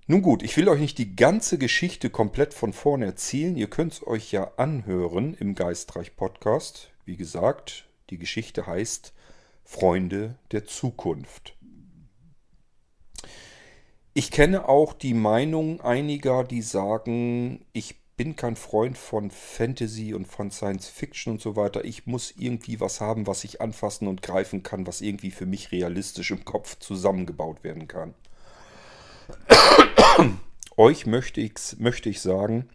Nun 0.07 0.21
gut, 0.21 0.43
ich 0.43 0.55
will 0.55 0.69
euch 0.69 0.79
nicht 0.79 0.97
die 0.97 1.17
ganze 1.17 1.57
Geschichte 1.57 2.09
komplett 2.09 2.53
von 2.53 2.71
vorne 2.71 3.05
erzählen. 3.05 3.57
Ihr 3.57 3.69
könnt 3.69 3.91
es 3.91 4.07
euch 4.07 4.31
ja 4.31 4.53
anhören 4.55 5.33
im 5.33 5.55
Geistreich 5.55 6.15
Podcast. 6.15 6.89
Wie 7.03 7.17
gesagt, 7.17 7.88
die 8.09 8.17
Geschichte 8.17 8.67
heißt 8.67 9.13
Freunde 9.63 10.35
der 10.51 10.65
Zukunft. 10.65 11.55
Ich 14.13 14.31
kenne 14.31 14.67
auch 14.67 14.93
die 14.93 15.13
Meinung 15.13 15.81
einiger, 15.81 16.43
die 16.43 16.61
sagen, 16.61 17.65
ich 17.71 17.95
bin 18.17 18.35
kein 18.35 18.57
Freund 18.57 18.97
von 18.97 19.31
Fantasy 19.31 20.13
und 20.13 20.27
von 20.27 20.51
Science 20.51 20.89
Fiction 20.89 21.33
und 21.33 21.41
so 21.41 21.55
weiter. 21.55 21.85
Ich 21.85 22.05
muss 22.05 22.33
irgendwie 22.37 22.81
was 22.81 22.99
haben, 22.99 23.27
was 23.27 23.45
ich 23.45 23.61
anfassen 23.61 24.09
und 24.09 24.21
greifen 24.21 24.61
kann, 24.61 24.85
was 24.87 24.99
irgendwie 24.99 25.31
für 25.31 25.45
mich 25.45 25.71
realistisch 25.71 26.31
im 26.31 26.43
Kopf 26.43 26.77
zusammengebaut 26.79 27.63
werden 27.63 27.87
kann. 27.87 28.13
Euch 30.75 31.05
möchte 31.05 31.39
ich, 31.39 31.53
möchte 31.77 32.09
ich 32.09 32.19
sagen, 32.19 32.67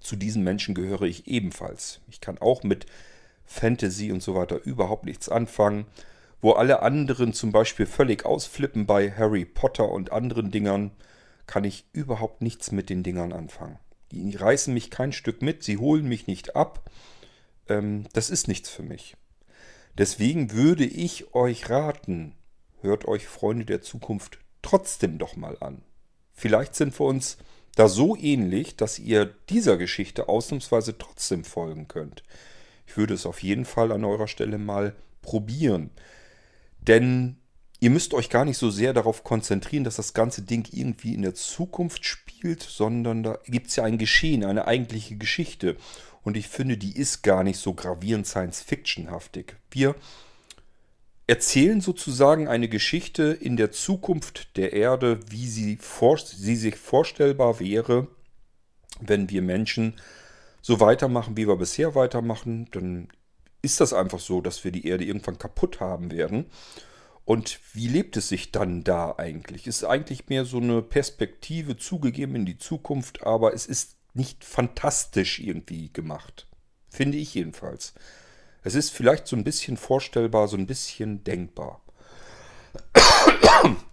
zu 0.00 0.14
diesen 0.14 0.44
Menschen 0.44 0.76
gehöre 0.76 1.02
ich 1.02 1.26
ebenfalls. 1.26 2.00
Ich 2.08 2.20
kann 2.20 2.38
auch 2.38 2.62
mit 2.62 2.86
Fantasy 3.48 4.12
und 4.12 4.22
so 4.22 4.34
weiter 4.34 4.62
überhaupt 4.62 5.04
nichts 5.04 5.28
anfangen. 5.28 5.86
Wo 6.40 6.52
alle 6.52 6.82
anderen 6.82 7.32
zum 7.32 7.50
Beispiel 7.50 7.86
völlig 7.86 8.24
ausflippen 8.24 8.86
bei 8.86 9.10
Harry 9.10 9.44
Potter 9.44 9.88
und 9.88 10.12
anderen 10.12 10.52
Dingern, 10.52 10.92
kann 11.46 11.64
ich 11.64 11.86
überhaupt 11.92 12.42
nichts 12.42 12.70
mit 12.70 12.90
den 12.90 13.02
Dingern 13.02 13.32
anfangen. 13.32 13.78
Die 14.12 14.36
reißen 14.36 14.72
mich 14.72 14.90
kein 14.90 15.12
Stück 15.12 15.42
mit, 15.42 15.64
sie 15.64 15.78
holen 15.78 16.06
mich 16.06 16.28
nicht 16.28 16.54
ab. 16.54 16.88
Ähm, 17.68 18.04
das 18.12 18.30
ist 18.30 18.46
nichts 18.46 18.70
für 18.70 18.82
mich. 18.82 19.16
Deswegen 19.96 20.52
würde 20.52 20.84
ich 20.84 21.34
euch 21.34 21.68
raten, 21.68 22.34
hört 22.82 23.08
euch 23.08 23.26
Freunde 23.26 23.64
der 23.64 23.82
Zukunft 23.82 24.38
trotzdem 24.62 25.18
doch 25.18 25.34
mal 25.34 25.56
an. 25.60 25.82
Vielleicht 26.32 26.76
sind 26.76 26.98
wir 27.00 27.06
uns 27.06 27.38
da 27.74 27.88
so 27.88 28.16
ähnlich, 28.16 28.76
dass 28.76 28.98
ihr 28.98 29.24
dieser 29.48 29.76
Geschichte 29.76 30.28
ausnahmsweise 30.28 30.98
trotzdem 30.98 31.44
folgen 31.44 31.88
könnt. 31.88 32.22
Ich 32.88 32.96
würde 32.96 33.12
es 33.12 33.26
auf 33.26 33.42
jeden 33.42 33.66
Fall 33.66 33.92
an 33.92 34.04
eurer 34.04 34.28
Stelle 34.28 34.56
mal 34.56 34.96
probieren. 35.20 35.90
Denn 36.80 37.36
ihr 37.80 37.90
müsst 37.90 38.14
euch 38.14 38.30
gar 38.30 38.46
nicht 38.46 38.56
so 38.56 38.70
sehr 38.70 38.94
darauf 38.94 39.24
konzentrieren, 39.24 39.84
dass 39.84 39.96
das 39.96 40.14
ganze 40.14 40.40
Ding 40.40 40.66
irgendwie 40.72 41.14
in 41.14 41.20
der 41.20 41.34
Zukunft 41.34 42.06
spielt, 42.06 42.62
sondern 42.62 43.22
da 43.22 43.38
gibt 43.44 43.68
es 43.68 43.76
ja 43.76 43.84
ein 43.84 43.98
Geschehen, 43.98 44.42
eine 44.42 44.66
eigentliche 44.66 45.16
Geschichte. 45.16 45.76
Und 46.22 46.38
ich 46.38 46.48
finde, 46.48 46.78
die 46.78 46.96
ist 46.96 47.22
gar 47.22 47.44
nicht 47.44 47.58
so 47.58 47.74
gravierend 47.74 48.26
Science-Fiction-haftig. 48.26 49.56
Wir 49.70 49.94
erzählen 51.26 51.82
sozusagen 51.82 52.48
eine 52.48 52.68
Geschichte 52.70 53.36
in 53.38 53.58
der 53.58 53.70
Zukunft 53.70 54.56
der 54.56 54.72
Erde, 54.72 55.20
wie 55.28 55.46
sie, 55.46 55.76
vor, 55.76 56.16
sie 56.16 56.56
sich 56.56 56.76
vorstellbar 56.76 57.60
wäre, 57.60 58.08
wenn 59.00 59.28
wir 59.28 59.42
Menschen 59.42 60.00
so 60.60 60.80
weitermachen, 60.80 61.36
wie 61.36 61.46
wir 61.46 61.56
bisher 61.56 61.94
weitermachen. 61.94 62.68
Dann 62.70 63.08
ist 63.62 63.80
das 63.80 63.92
einfach 63.92 64.20
so, 64.20 64.40
dass 64.40 64.64
wir 64.64 64.72
die 64.72 64.86
Erde 64.86 65.04
irgendwann 65.04 65.38
kaputt 65.38 65.80
haben 65.80 66.10
werden. 66.10 66.46
Und 67.24 67.60
wie 67.74 67.88
lebt 67.88 68.16
es 68.16 68.28
sich 68.28 68.52
dann 68.52 68.84
da 68.84 69.14
eigentlich? 69.18 69.66
Ist 69.66 69.84
eigentlich 69.84 70.28
mehr 70.28 70.44
so 70.44 70.58
eine 70.58 70.80
Perspektive 70.80 71.76
zugegeben 71.76 72.34
in 72.34 72.46
die 72.46 72.56
Zukunft, 72.56 73.22
aber 73.22 73.52
es 73.52 73.66
ist 73.66 73.96
nicht 74.14 74.44
fantastisch 74.44 75.38
irgendwie 75.38 75.92
gemacht. 75.92 76.46
Finde 76.88 77.18
ich 77.18 77.34
jedenfalls. 77.34 77.92
Es 78.62 78.74
ist 78.74 78.90
vielleicht 78.90 79.26
so 79.26 79.36
ein 79.36 79.44
bisschen 79.44 79.76
vorstellbar, 79.76 80.48
so 80.48 80.56
ein 80.56 80.66
bisschen 80.66 81.22
denkbar. 81.22 81.82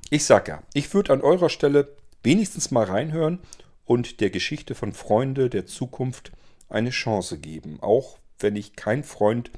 Ich 0.09 0.23
sag 0.25 0.47
ja, 0.47 0.63
ich 0.73 0.93
würde 0.93 1.11
an 1.11 1.21
eurer 1.21 1.49
Stelle 1.49 1.95
wenigstens 2.23 2.71
mal 2.71 2.85
reinhören 2.85 3.39
und 3.83 4.21
der 4.21 4.29
Geschichte 4.29 4.75
von 4.75 4.93
Freunde 4.93 5.49
der 5.49 5.65
Zukunft 5.65 6.31
eine 6.69 6.89
Chance 6.89 7.37
geben. 7.37 7.79
Auch 7.81 8.17
wenn 8.39 8.55
ich 8.55 8.75
kein 8.75 9.03
Freund 9.03 9.51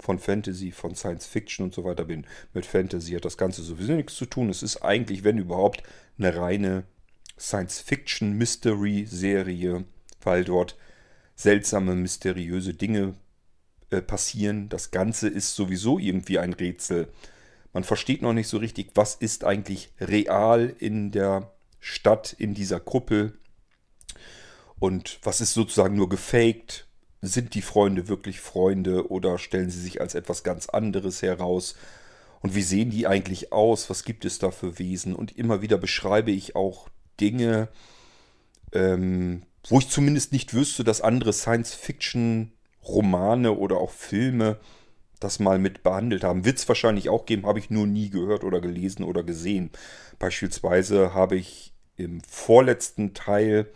von 0.00 0.18
Fantasy, 0.18 0.70
von 0.70 0.94
Science 0.94 1.26
Fiction 1.26 1.64
und 1.64 1.74
so 1.74 1.84
weiter 1.84 2.04
bin. 2.04 2.26
Mit 2.54 2.66
Fantasy 2.66 3.12
hat 3.12 3.24
das 3.24 3.36
Ganze 3.36 3.62
sowieso 3.62 3.94
nichts 3.94 4.14
zu 4.14 4.26
tun. 4.26 4.48
Es 4.48 4.62
ist 4.62 4.82
eigentlich, 4.82 5.24
wenn 5.24 5.38
überhaupt, 5.38 5.82
eine 6.18 6.36
reine 6.36 6.84
Science 7.38 7.80
Fiction 7.80 8.32
Mystery 8.32 9.06
Serie, 9.06 9.84
weil 10.22 10.44
dort 10.44 10.76
seltsame, 11.34 11.94
mysteriöse 11.94 12.74
Dinge 12.74 13.14
äh, 13.90 14.02
passieren. 14.02 14.68
Das 14.68 14.90
Ganze 14.90 15.28
ist 15.28 15.54
sowieso 15.54 15.98
irgendwie 15.98 16.38
ein 16.38 16.52
Rätsel. 16.52 17.08
Man 17.72 17.84
versteht 17.84 18.22
noch 18.22 18.32
nicht 18.32 18.48
so 18.48 18.58
richtig, 18.58 18.90
was 18.94 19.14
ist 19.14 19.44
eigentlich 19.44 19.90
real 20.00 20.74
in 20.78 21.10
der 21.10 21.52
Stadt, 21.80 22.32
in 22.32 22.54
dieser 22.54 22.80
Kuppel 22.80 23.38
und 24.80 25.18
was 25.22 25.40
ist 25.40 25.54
sozusagen 25.54 25.96
nur 25.96 26.08
gefaked 26.08 26.88
sind 27.20 27.54
die 27.54 27.62
Freunde 27.62 28.06
wirklich 28.08 28.40
Freunde 28.40 29.10
oder 29.10 29.38
stellen 29.38 29.70
sie 29.70 29.80
sich 29.80 30.00
als 30.00 30.14
etwas 30.14 30.44
ganz 30.44 30.68
anderes 30.68 31.22
heraus? 31.22 31.74
Und 32.40 32.54
wie 32.54 32.62
sehen 32.62 32.90
die 32.90 33.08
eigentlich 33.08 33.52
aus? 33.52 33.90
Was 33.90 34.04
gibt 34.04 34.24
es 34.24 34.38
da 34.38 34.52
für 34.52 34.78
Wesen? 34.78 35.16
Und 35.16 35.36
immer 35.36 35.60
wieder 35.60 35.78
beschreibe 35.78 36.30
ich 36.30 36.54
auch 36.54 36.88
Dinge, 37.20 37.66
ähm, 38.72 39.42
wo 39.68 39.80
ich 39.80 39.88
zumindest 39.88 40.32
nicht 40.32 40.54
wüsste, 40.54 40.84
dass 40.84 41.00
andere 41.00 41.32
Science-Fiction-Romane 41.32 43.50
oder 43.52 43.78
auch 43.78 43.90
Filme 43.90 44.60
das 45.18 45.40
mal 45.40 45.58
mit 45.58 45.82
behandelt 45.82 46.22
haben. 46.22 46.44
Wird 46.44 46.58
es 46.58 46.68
wahrscheinlich 46.68 47.08
auch 47.08 47.26
geben, 47.26 47.46
habe 47.46 47.58
ich 47.58 47.70
nur 47.70 47.88
nie 47.88 48.10
gehört 48.10 48.44
oder 48.44 48.60
gelesen 48.60 49.02
oder 49.02 49.24
gesehen. 49.24 49.70
Beispielsweise 50.20 51.12
habe 51.12 51.34
ich 51.34 51.72
im 51.96 52.20
vorletzten 52.20 53.14
Teil 53.14 53.66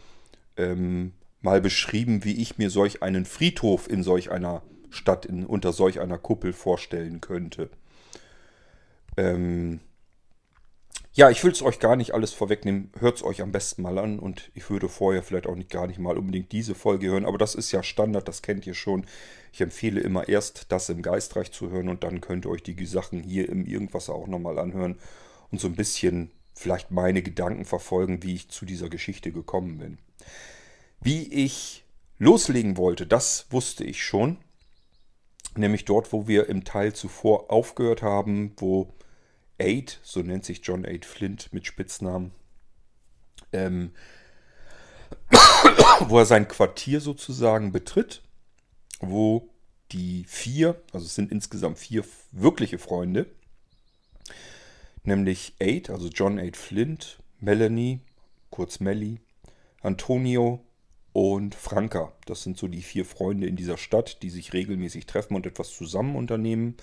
ähm, 0.57 1.13
mal 1.41 1.61
beschrieben, 1.61 2.25
wie 2.25 2.41
ich 2.41 2.59
mir 2.59 2.71
solch 2.71 3.03
einen 3.03 3.25
Friedhof 3.25 3.89
in 3.89 4.03
solch 4.03 4.31
einer 4.31 4.63
Stadt, 4.91 5.27
in, 5.27 5.47
unter 5.47 5.73
solch 5.73 6.01
einer 6.01 6.19
Kuppel 6.19 6.53
vorstellen 6.53 7.21
könnte. 7.21 7.71
Ähm 9.17 9.81
ja, 11.15 11.29
ich 11.29 11.45
will 11.45 11.53
es 11.53 11.61
euch 11.61 11.79
gar 11.79 11.97
nicht 11.97 12.15
alles 12.15 12.33
vorwegnehmen. 12.33 12.91
Hört 12.99 13.17
es 13.17 13.23
euch 13.23 13.43
am 13.43 13.53
besten 13.53 13.83
mal 13.83 13.99
an 13.99 14.19
und 14.19 14.51
ich 14.55 14.71
würde 14.71 14.89
vorher 14.89 15.23
vielleicht 15.23 15.47
auch 15.47 15.57
nicht 15.57 15.69
gar 15.69 15.87
nicht 15.87 15.99
mal 15.99 16.17
unbedingt 16.17 16.53
diese 16.53 16.75
Folge 16.75 17.09
hören, 17.09 17.27
aber 17.27 17.37
das 17.37 17.55
ist 17.55 17.71
ja 17.71 17.83
Standard, 17.83 18.29
das 18.29 18.41
kennt 18.41 18.67
ihr 18.67 18.73
schon. 18.73 19.05
Ich 19.53 19.61
empfehle 19.61 20.01
immer 20.01 20.29
erst 20.29 20.73
das 20.73 20.89
im 20.89 21.03
Geistreich 21.03 21.53
zu 21.53 21.71
hören 21.71 21.91
und 21.91 22.03
dann 22.03 22.23
könnt 22.23 22.47
ihr 22.47 22.51
euch 22.51 22.63
die 22.63 22.87
Sachen 22.87 23.23
hier 23.23 23.51
im 23.51 23.67
Irgendwasser 23.67 24.15
auch 24.15 24.27
nochmal 24.27 24.59
anhören 24.59 24.97
und 25.51 25.61
so 25.61 25.69
ein 25.69 25.77
bisschen 25.77 26.31
vielleicht 26.55 26.91
meine 26.91 27.23
Gedanken 27.23 27.67
verfolgen, 27.67 28.23
wie 28.23 28.35
ich 28.35 28.49
zu 28.49 28.65
dieser 28.65 28.89
Geschichte 28.89 29.33
gekommen 29.33 29.79
bin. 29.79 29.99
Wie 31.01 31.33
ich 31.33 31.85
loslegen 32.19 32.77
wollte, 32.77 33.07
das 33.07 33.47
wusste 33.51 33.85
ich 33.85 34.03
schon. 34.05 34.39
Nämlich 35.57 35.85
dort, 35.85 36.13
wo 36.13 36.29
wir 36.29 36.49
im 36.49 36.65
Teil 36.65 36.95
zuvor 36.95 37.51
aufgehört 37.51 38.03
haben, 38.03 38.53
wo 38.57 38.95
Aid, 39.59 40.01
so 40.03 40.21
nennt 40.21 40.45
sich 40.45 40.61
John 40.63 40.85
Aid 40.85 41.05
Flint 41.05 41.53
mit 41.53 41.67
Spitznamen, 41.67 42.33
ähm, 43.53 43.93
wo 46.09 46.19
er 46.19 46.27
sein 46.27 46.49
Quartier 46.49 47.01
sozusagen 47.01 47.73
betritt, 47.73 48.23
wo 49.01 49.51
die 49.93 50.25
vier, 50.27 50.81
also 50.93 51.07
es 51.07 51.15
sind 51.15 51.31
insgesamt 51.31 51.79
vier 51.79 52.05
wirkliche 52.31 52.79
Freunde, 52.79 53.27
nämlich 55.05 55.55
Aid, 55.61 55.91
also 55.91 56.09
John 56.09 56.39
Aid 56.39 56.57
Flint, 56.57 57.19
Melanie, 57.41 58.01
kurz 58.51 58.81
Melly, 58.81 59.21
Antonio 59.83 60.65
und 61.13 61.55
Franka. 61.55 62.13
Das 62.27 62.43
sind 62.43 62.57
so 62.57 62.69
die 62.69 62.83
vier 62.83 63.05
Freunde 63.05 63.47
in 63.47 63.57
dieser 63.57 63.77
Stadt, 63.77 64.23
die 64.23 64.31
sich 64.31 64.53
regelmäßig 64.53 65.07
treffen 65.07 65.35
und 65.35 65.47
etwas 65.47 65.71
zusammen 65.71 66.17
unternehmen. 66.17 66.77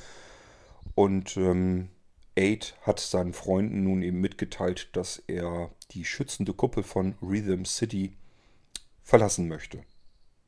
Und 0.96 1.38
ähm, 1.38 1.90
Aid 2.36 2.76
hat 2.82 3.00
seinen 3.00 3.34
Freunden 3.34 3.84
nun 3.84 4.02
eben 4.02 4.22
mitgeteilt, 4.22 4.90
dass 4.94 5.24
er 5.28 5.72
die 5.92 6.06
schützende 6.06 6.54
Kuppel 6.54 6.84
von 6.84 7.16
Rhythm 7.22 7.66
City 7.66 8.14
verlassen 9.04 9.48
möchte. 9.48 9.82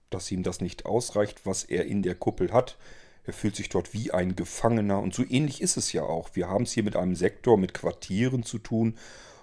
Dass 0.10 0.32
ihm 0.32 0.44
das 0.44 0.62
nicht 0.62 0.86
ausreicht, 0.86 1.46
was 1.46 1.64
er 1.64 1.86
in 1.86 2.04
der 2.04 2.16
Kuppel 2.16 2.54
hat. 2.54 2.78
Er 3.24 3.34
fühlt 3.34 3.56
sich 3.56 3.70
dort 3.70 3.94
wie 3.94 4.12
ein 4.12 4.36
Gefangener 4.36 5.00
und 5.00 5.14
so 5.14 5.24
ähnlich 5.28 5.62
ist 5.62 5.78
es 5.78 5.94
ja 5.94 6.04
auch. 6.04 6.30
Wir 6.34 6.48
haben 6.48 6.64
es 6.64 6.72
hier 6.72 6.84
mit 6.84 6.96
einem 6.96 7.16
Sektor, 7.16 7.58
mit 7.58 7.74
Quartieren 7.74 8.44
zu 8.44 8.58
tun 8.58 8.98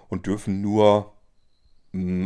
und 0.09 0.27
dürfen 0.27 0.61
nur 0.61 1.13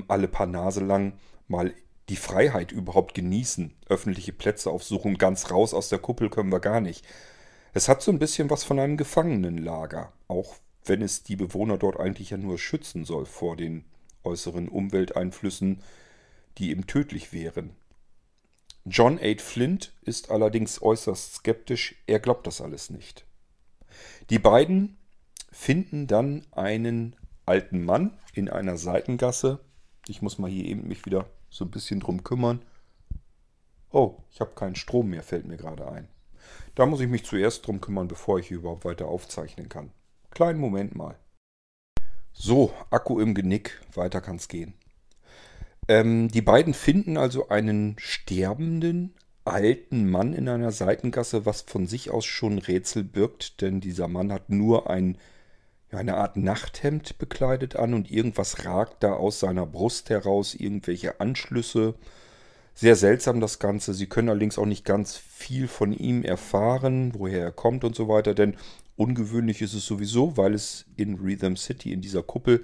alle 0.08 0.27
paar 0.27 0.48
Nase 0.48 0.84
lang 0.84 1.13
mal 1.48 1.74
die 2.10 2.15
Freiheit 2.15 2.72
überhaupt 2.72 3.13
genießen, 3.13 3.74
öffentliche 3.88 4.34
Plätze 4.34 4.70
aufsuchen, 4.70 5.17
ganz 5.17 5.51
raus 5.51 5.74
aus 5.74 5.89
der 5.89 6.00
Kuppel 6.00 6.29
können 6.29 6.51
wir 6.51 6.60
gar 6.60 6.82
nicht. 6.82 7.05
Es 7.74 7.88
hat 7.88 8.01
so 8.01 8.12
ein 8.12 8.20
bisschen 8.20 8.50
was 8.50 8.63
von 8.63 8.79
einem 8.79 8.98
Gefangenenlager, 8.98 10.12
auch 10.27 10.55
wenn 10.86 11.01
es 11.01 11.24
die 11.24 11.36
Bewohner 11.36 11.77
dort 11.77 12.00
eigentlich 12.00 12.32
ja 12.32 12.38
nur 12.38 12.60
schützen 12.60 13.05
soll 13.05 13.25
vor 13.25 13.55
den 13.55 13.86
äußeren 14.24 14.67
Umwelteinflüssen, 14.67 15.82
die 16.58 16.72
eben 16.72 16.88
tödlich 16.88 17.34
wären. 17.34 17.72
John 18.86 19.17
8 19.22 19.41
Flint 19.41 19.93
ist 20.01 20.29
allerdings 20.29 20.82
äußerst 20.82 21.36
skeptisch, 21.36 21.96
er 22.05 22.20
glaubt 22.20 22.46
das 22.48 22.60
alles 22.60 22.89
nicht. 22.89 23.25
Die 24.29 24.39
beiden 24.39 24.98
finden 25.51 26.08
dann 26.08 26.46
einen 26.51 27.15
alten 27.46 27.84
Mann 27.84 28.18
in 28.34 28.50
einer 28.50 28.78
Seitengasse. 28.78 29.60
Ich 30.08 30.22
muss 30.22 30.38
mal 30.38 30.50
hier 30.50 30.66
eben 30.66 30.88
mich 30.88 31.06
wieder 31.06 31.28
so 31.50 31.66
ein 31.66 31.72
bisschen 31.72 32.00
drum 32.00 32.24
kümmern. 32.24 32.64
Oh, 33.92 34.18
ich 34.32 34.42
habe 34.42 34.56
keinen 34.56 34.76
Strom 34.76 35.10
mehr, 35.10 35.24
fällt 35.24 35.46
mir 35.46 35.58
gerade 35.58 35.88
ein. 35.88 36.08
Da 36.76 36.86
muss 36.86 37.00
ich 37.00 37.08
mich 37.08 37.26
zuerst 37.26 37.66
drum 37.66 37.80
kümmern, 37.80 38.08
bevor 38.08 38.40
ich 38.40 38.48
hier 38.48 38.58
überhaupt 38.58 38.86
weiter 38.86 39.08
aufzeichnen 39.08 39.70
kann. 39.70 39.92
Kleinen 40.32 40.60
Moment 40.60 40.96
mal. 40.96 41.18
So, 42.34 42.74
Akku 42.90 43.20
im 43.20 43.36
Genick, 43.36 43.80
weiter 43.94 44.20
kann's 44.20 44.48
gehen. 44.48 44.74
Ähm, 45.88 46.30
die 46.30 46.42
beiden 46.42 46.74
finden 46.74 47.18
also 47.18 47.50
einen 47.50 47.96
sterbenden 48.00 49.14
alten 49.46 50.10
Mann 50.10 50.34
in 50.34 50.50
einer 50.50 50.72
Seitengasse, 50.72 51.46
was 51.46 51.62
von 51.62 51.86
sich 51.86 52.10
aus 52.10 52.26
schon 52.26 52.58
Rätsel 52.58 53.04
birgt, 53.04 53.62
denn 53.62 53.82
dieser 53.82 54.08
Mann 54.08 54.32
hat 54.32 54.50
nur 54.50 54.90
ein, 54.90 55.18
eine 55.96 56.16
Art 56.16 56.38
Nachthemd 56.38 57.18
bekleidet 57.18 57.76
an 57.76 57.94
und 57.94 58.10
irgendwas 58.10 58.66
ragt 58.66 59.04
da 59.04 59.14
aus 59.14 59.40
seiner 59.40 59.66
Brust 59.66 60.10
heraus, 60.10 60.56
irgendwelche 60.56 61.20
Anschlüsse. 61.20 61.96
Sehr 62.74 62.96
seltsam 62.96 63.40
das 63.40 63.60
Ganze. 63.60 63.94
Sie 63.94 64.08
können 64.08 64.30
allerdings 64.30 64.58
auch 64.58 64.66
nicht 64.66 64.86
ganz 64.86 65.18
viel 65.18 65.68
von 65.68 65.94
ihm 65.94 66.24
erfahren, 66.24 67.14
woher 67.16 67.42
er 67.42 67.52
kommt 67.52 67.84
und 67.84 67.96
so 67.96 68.08
weiter, 68.08 68.34
denn 68.34 68.56
ungewöhnlich 68.96 69.62
ist 69.62 69.74
es 69.74 69.86
sowieso, 69.86 70.38
weil 70.38 70.54
es 70.54 70.86
in 70.96 71.16
Rhythm 71.16 71.56
City, 71.56 71.94
in 71.94 72.02
dieser 72.02 72.24
Kuppel, 72.24 72.64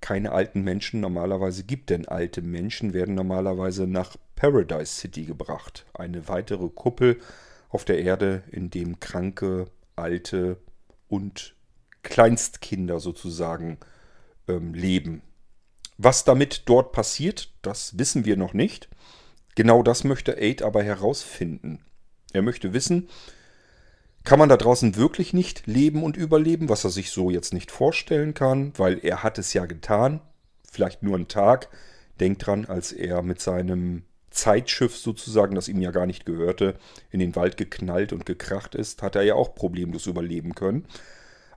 keine 0.00 0.32
alten 0.32 0.62
Menschen 0.62 1.00
normalerweise 1.00 1.64
gibt, 1.64 1.90
denn 1.90 2.06
alte 2.06 2.42
Menschen 2.42 2.92
werden 2.92 3.14
normalerweise 3.14 3.86
nach 3.86 4.16
Paradise 4.36 4.92
City 4.92 5.24
gebracht. 5.24 5.86
Eine 5.94 6.28
weitere 6.28 6.68
Kuppel 6.68 7.18
auf 7.70 7.84
der 7.84 8.00
Erde, 8.00 8.42
in 8.50 8.70
dem 8.70 9.00
kranke, 9.00 9.66
alte 9.96 10.58
und 11.08 11.53
Kleinstkinder 12.04 13.00
sozusagen 13.00 13.78
ähm, 14.46 14.74
leben. 14.74 15.22
Was 15.98 16.24
damit 16.24 16.62
dort 16.66 16.92
passiert, 16.92 17.52
das 17.62 17.98
wissen 17.98 18.24
wir 18.24 18.36
noch 18.36 18.52
nicht. 18.52 18.88
Genau 19.54 19.82
das 19.82 20.04
möchte 20.04 20.36
Aid 20.36 20.62
aber 20.62 20.82
herausfinden. 20.82 21.84
Er 22.32 22.42
möchte 22.42 22.72
wissen, 22.72 23.08
kann 24.24 24.38
man 24.38 24.48
da 24.48 24.56
draußen 24.56 24.96
wirklich 24.96 25.32
nicht 25.32 25.66
leben 25.66 26.02
und 26.02 26.16
überleben, 26.16 26.68
was 26.68 26.84
er 26.84 26.90
sich 26.90 27.10
so 27.10 27.30
jetzt 27.30 27.52
nicht 27.52 27.70
vorstellen 27.70 28.34
kann, 28.34 28.72
weil 28.76 28.98
er 29.04 29.22
hat 29.22 29.38
es 29.38 29.52
ja 29.52 29.66
getan, 29.66 30.20
vielleicht 30.70 31.02
nur 31.02 31.14
einen 31.14 31.28
Tag. 31.28 31.68
Denkt 32.20 32.46
dran, 32.46 32.64
als 32.64 32.92
er 32.92 33.22
mit 33.22 33.40
seinem 33.40 34.04
Zeitschiff 34.30 34.96
sozusagen, 34.96 35.54
das 35.54 35.68
ihm 35.68 35.80
ja 35.80 35.90
gar 35.90 36.06
nicht 36.06 36.26
gehörte, 36.26 36.76
in 37.10 37.20
den 37.20 37.36
Wald 37.36 37.56
geknallt 37.56 38.12
und 38.12 38.26
gekracht 38.26 38.74
ist, 38.74 39.02
hat 39.02 39.14
er 39.14 39.22
ja 39.22 39.34
auch 39.34 39.54
problemlos 39.54 40.06
überleben 40.06 40.54
können. 40.54 40.86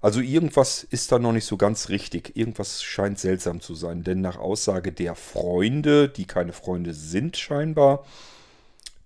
Also 0.02 0.20
irgendwas 0.20 0.84
ist 0.84 1.12
da 1.12 1.20
noch 1.20 1.32
nicht 1.32 1.46
so 1.46 1.58
ganz 1.58 1.90
richtig. 1.90 2.36
Irgendwas 2.36 2.84
scheint 2.84 3.20
seltsam 3.20 3.62
zu 3.62 3.76
sein. 3.76 4.04
Denn 4.04 4.22
nach 4.22 4.38
Aussage 4.38 4.92
der 4.92 5.16
Freunde, 5.16 6.10
die 6.10 6.26
keine 6.26 6.54
Freunde 6.54 6.94
sind 6.94 7.38
scheinbar, 7.38 8.06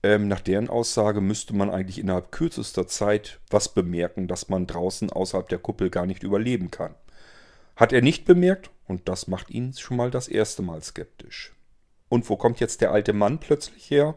ähm, 0.04 0.28
nach 0.28 0.42
deren 0.42 0.70
Aussage 0.70 1.22
müsste 1.22 1.56
man 1.56 1.70
eigentlich 1.70 2.00
innerhalb 2.00 2.32
kürzester 2.32 2.88
Zeit 2.88 3.40
was 3.50 3.70
bemerken, 3.70 4.28
dass 4.28 4.50
man 4.50 4.66
draußen 4.68 5.12
außerhalb 5.12 5.48
der 5.48 5.60
Kuppel 5.60 5.90
gar 5.90 6.06
nicht 6.06 6.24
überleben 6.24 6.72
kann. 6.72 6.96
Hat 7.76 7.94
er 7.94 8.02
nicht 8.02 8.26
bemerkt 8.26 8.72
und 8.88 9.08
das 9.08 9.28
macht 9.28 9.52
ihn 9.52 9.74
schon 9.74 9.98
mal 9.98 10.12
das 10.12 10.28
erste 10.28 10.64
Mal 10.64 10.82
skeptisch. 10.82 11.54
Und 12.10 12.30
wo 12.30 12.36
kommt 12.36 12.60
jetzt 12.60 12.82
der 12.82 12.92
alte 12.92 13.14
Mann 13.14 13.40
plötzlich 13.40 13.90
her? 13.90 14.16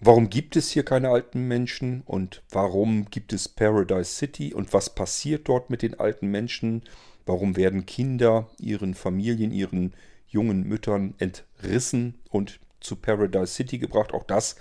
Warum 0.00 0.30
gibt 0.30 0.54
es 0.54 0.70
hier 0.70 0.84
keine 0.84 1.08
alten 1.08 1.48
Menschen 1.48 2.02
und 2.06 2.42
warum 2.50 3.06
gibt 3.10 3.32
es 3.32 3.48
Paradise 3.48 4.12
City 4.14 4.54
und 4.54 4.72
was 4.72 4.90
passiert 4.90 5.48
dort 5.48 5.70
mit 5.70 5.82
den 5.82 5.98
alten 5.98 6.28
Menschen? 6.28 6.82
Warum 7.26 7.56
werden 7.56 7.84
Kinder 7.84 8.48
ihren 8.58 8.94
Familien, 8.94 9.50
ihren 9.50 9.92
jungen 10.28 10.62
Müttern 10.62 11.14
entrissen 11.18 12.14
und 12.30 12.60
zu 12.80 12.94
Paradise 12.94 13.52
City 13.52 13.78
gebracht? 13.78 14.14
Auch 14.14 14.22
das 14.22 14.54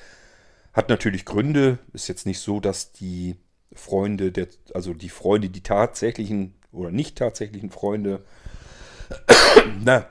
hat 0.73 0.89
natürlich 0.89 1.23
Gründe. 1.23 1.77
Ist 1.93 2.07
jetzt 2.07 2.25
nicht 2.25 2.39
so, 2.39 2.59
dass 2.59 2.91
die 2.91 3.35
Freunde, 3.73 4.31
der, 4.31 4.47
also 4.73 4.95
die 4.95 5.09
Freunde, 5.09 5.49
die 5.49 5.61
tatsächlichen 5.61 6.55
oder 6.71 6.89
nicht 6.89 7.15
tatsächlichen 7.15 7.69
Freunde, 7.69 8.23
na, 9.85 10.09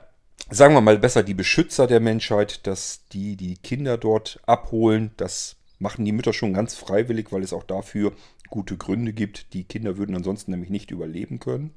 sagen 0.49 0.73
wir 0.73 0.81
mal 0.81 0.97
besser 0.97 1.23
die 1.23 1.33
Beschützer 1.33 1.87
der 1.87 1.99
Menschheit, 1.99 2.65
dass 2.67 3.05
die 3.11 3.35
die 3.35 3.57
Kinder 3.57 3.97
dort 3.97 4.39
abholen. 4.45 5.11
Das 5.17 5.57
machen 5.79 6.05
die 6.05 6.11
Mütter 6.11 6.33
schon 6.33 6.53
ganz 6.53 6.75
freiwillig, 6.75 7.31
weil 7.31 7.43
es 7.43 7.53
auch 7.53 7.63
dafür 7.63 8.13
gute 8.49 8.77
Gründe 8.77 9.13
gibt. 9.13 9.53
Die 9.53 9.63
Kinder 9.63 9.97
würden 9.97 10.15
ansonsten 10.15 10.51
nämlich 10.51 10.69
nicht 10.69 10.91
überleben 10.91 11.39
können. 11.39 11.73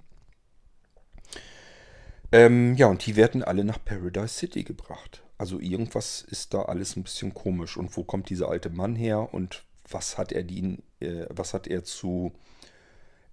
Ähm, 2.32 2.76
ja, 2.76 2.86
und 2.86 3.04
die 3.06 3.16
werden 3.16 3.42
alle 3.42 3.64
nach 3.64 3.84
Paradise 3.84 4.34
City 4.34 4.62
gebracht. 4.62 5.22
Also 5.36 5.58
irgendwas 5.58 6.22
ist 6.22 6.54
da 6.54 6.62
alles 6.62 6.96
ein 6.96 7.02
bisschen 7.02 7.34
komisch. 7.34 7.76
Und 7.76 7.96
wo 7.96 8.04
kommt 8.04 8.30
dieser 8.30 8.48
alte 8.48 8.70
Mann 8.70 8.94
her 8.94 9.34
und 9.34 9.64
was 9.88 10.16
hat 10.16 10.30
er 10.30 10.44
die, 10.44 10.78
äh, 11.00 11.26
was 11.28 11.54
hat 11.54 11.66
er 11.66 11.82
zu 11.82 12.32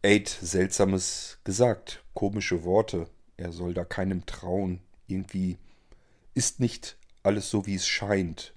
Aid 0.02 0.28
Seltsames 0.28 1.40
gesagt? 1.44 2.04
Komische 2.14 2.64
Worte. 2.64 3.08
Er 3.36 3.52
soll 3.52 3.76
da 3.76 3.86
keinem 3.86 4.26
trauen. 4.26 4.82
Irgendwie 5.08 5.58
ist 6.34 6.60
nicht 6.60 6.98
alles 7.24 7.50
so, 7.50 7.66
wie 7.66 7.76
es 7.76 7.88
scheint. 7.88 8.54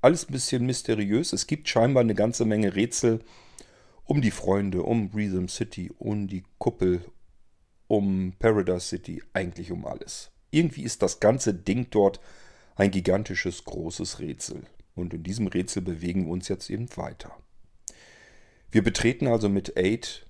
Alles 0.00 0.28
ein 0.28 0.32
bisschen 0.32 0.66
mysteriös. 0.66 1.32
Es 1.32 1.46
gibt 1.46 1.68
scheinbar 1.68 2.02
eine 2.02 2.14
ganze 2.14 2.44
Menge 2.44 2.74
Rätsel 2.74 3.20
um 4.04 4.20
die 4.20 4.30
Freunde, 4.30 4.82
um 4.82 5.10
Rhythm 5.14 5.48
City, 5.48 5.90
um 5.98 6.28
die 6.28 6.44
Kuppel, 6.58 7.04
um 7.88 8.34
Paradise 8.38 8.86
City, 8.86 9.22
eigentlich 9.32 9.72
um 9.72 9.84
alles. 9.84 10.30
Irgendwie 10.50 10.82
ist 10.82 11.02
das 11.02 11.18
ganze 11.20 11.54
Ding 11.54 11.88
dort 11.90 12.20
ein 12.76 12.90
gigantisches, 12.90 13.64
großes 13.64 14.20
Rätsel. 14.20 14.62
Und 14.94 15.12
in 15.12 15.22
diesem 15.22 15.48
Rätsel 15.48 15.82
bewegen 15.82 16.26
wir 16.26 16.32
uns 16.32 16.48
jetzt 16.48 16.70
eben 16.70 16.88
weiter. 16.96 17.36
Wir 18.70 18.82
betreten 18.82 19.26
also 19.26 19.48
mit 19.48 19.76
Aid 19.76 20.26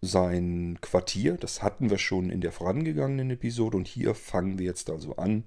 sein 0.00 0.78
Quartier. 0.80 1.36
Das 1.36 1.62
hatten 1.62 1.90
wir 1.90 1.98
schon 1.98 2.30
in 2.30 2.40
der 2.40 2.52
vorangegangenen 2.52 3.30
Episode. 3.30 3.76
Und 3.76 3.88
hier 3.88 4.14
fangen 4.14 4.58
wir 4.58 4.66
jetzt 4.66 4.90
also 4.90 5.16
an. 5.16 5.44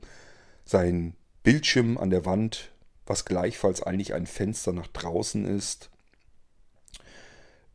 Sein 0.65 1.13
Bildschirm 1.43 1.97
an 1.97 2.09
der 2.09 2.25
Wand, 2.25 2.71
was 3.05 3.25
gleichfalls 3.25 3.81
eigentlich 3.81 4.13
ein 4.13 4.27
Fenster 4.27 4.73
nach 4.73 4.87
draußen 4.87 5.45
ist, 5.45 5.89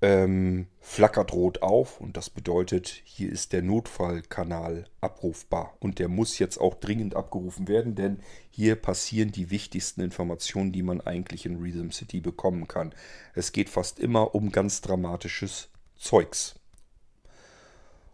ähm, 0.02 0.66
flackert 0.80 1.32
rot 1.32 1.62
auf 1.62 2.00
und 2.00 2.16
das 2.16 2.28
bedeutet, 2.28 3.00
hier 3.04 3.32
ist 3.32 3.52
der 3.52 3.62
Notfallkanal 3.62 4.84
abrufbar 5.00 5.74
und 5.80 5.98
der 5.98 6.08
muss 6.08 6.38
jetzt 6.38 6.58
auch 6.58 6.74
dringend 6.74 7.16
abgerufen 7.16 7.66
werden, 7.66 7.94
denn 7.94 8.20
hier 8.50 8.76
passieren 8.76 9.32
die 9.32 9.50
wichtigsten 9.50 10.02
Informationen, 10.02 10.70
die 10.72 10.82
man 10.82 11.00
eigentlich 11.00 11.46
in 11.46 11.56
Rhythm 11.56 11.90
City 11.90 12.20
bekommen 12.20 12.68
kann. 12.68 12.94
Es 13.34 13.52
geht 13.52 13.70
fast 13.70 13.98
immer 13.98 14.34
um 14.34 14.52
ganz 14.52 14.82
dramatisches 14.82 15.70
Zeugs. 15.96 16.54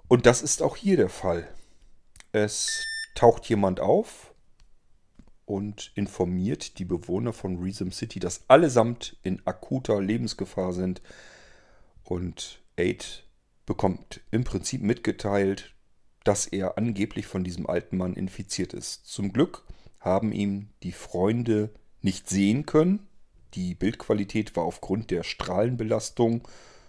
Und 0.08 0.26
das 0.26 0.42
ist 0.42 0.62
auch 0.62 0.76
hier 0.76 0.96
der 0.96 1.08
Fall. 1.08 1.48
Es 2.32 2.84
taucht 3.14 3.48
jemand 3.48 3.80
auf 3.80 4.34
und 5.44 5.92
informiert 5.94 6.78
die 6.78 6.84
Bewohner 6.84 7.32
von 7.32 7.58
Rhythm 7.58 7.90
City, 7.90 8.20
dass 8.20 8.48
allesamt 8.48 9.16
in 9.22 9.42
akuter 9.46 10.00
Lebensgefahr 10.00 10.72
sind 10.72 11.02
und 12.04 12.60
Aid 12.76 13.24
bekommt 13.66 14.20
im 14.30 14.44
Prinzip 14.44 14.82
mitgeteilt, 14.82 15.74
dass 16.24 16.46
er 16.46 16.78
angeblich 16.78 17.26
von 17.26 17.44
diesem 17.44 17.66
alten 17.66 17.96
Mann 17.96 18.14
infiziert 18.14 18.72
ist. 18.74 19.06
Zum 19.06 19.32
Glück 19.32 19.64
haben 20.00 20.32
ihm 20.32 20.68
die 20.82 20.92
Freunde 20.92 21.70
nicht 22.00 22.28
sehen 22.28 22.66
können. 22.66 23.06
Die 23.54 23.74
Bildqualität 23.74 24.56
war 24.56 24.64
aufgrund 24.64 25.10
der 25.10 25.22
Strahlenbelastung, 25.22 26.48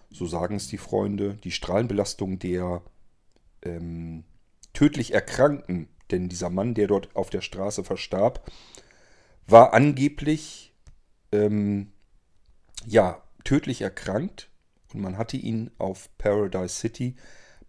so 0.10 0.26
sagen 0.26 0.56
es 0.56 0.68
die 0.68 0.78
Freunde, 0.78 1.36
die 1.44 1.52
Strahlenbelastung 1.52 2.40
der 2.40 2.82
ähm, 3.64 4.24
tödlich 4.74 5.14
Erkrankten, 5.14 5.88
denn 6.12 6.30
dieser 6.30 6.50
Mann, 6.50 6.74
der 6.74 6.88
dort 6.88 7.16
auf 7.16 7.30
der 7.30 7.42
Straße 7.42 7.84
verstarb, 7.84 8.50
war 9.48 9.74
angeblich 9.74 10.74
ähm, 11.32 11.92
ja 12.86 13.22
tödlich 13.44 13.82
erkrankt 13.82 14.50
und 14.94 15.02
man 15.02 15.18
hatte 15.18 15.38
ihn 15.38 15.72
auf 15.78 16.10
Paradise 16.18 16.76
City 16.76 17.16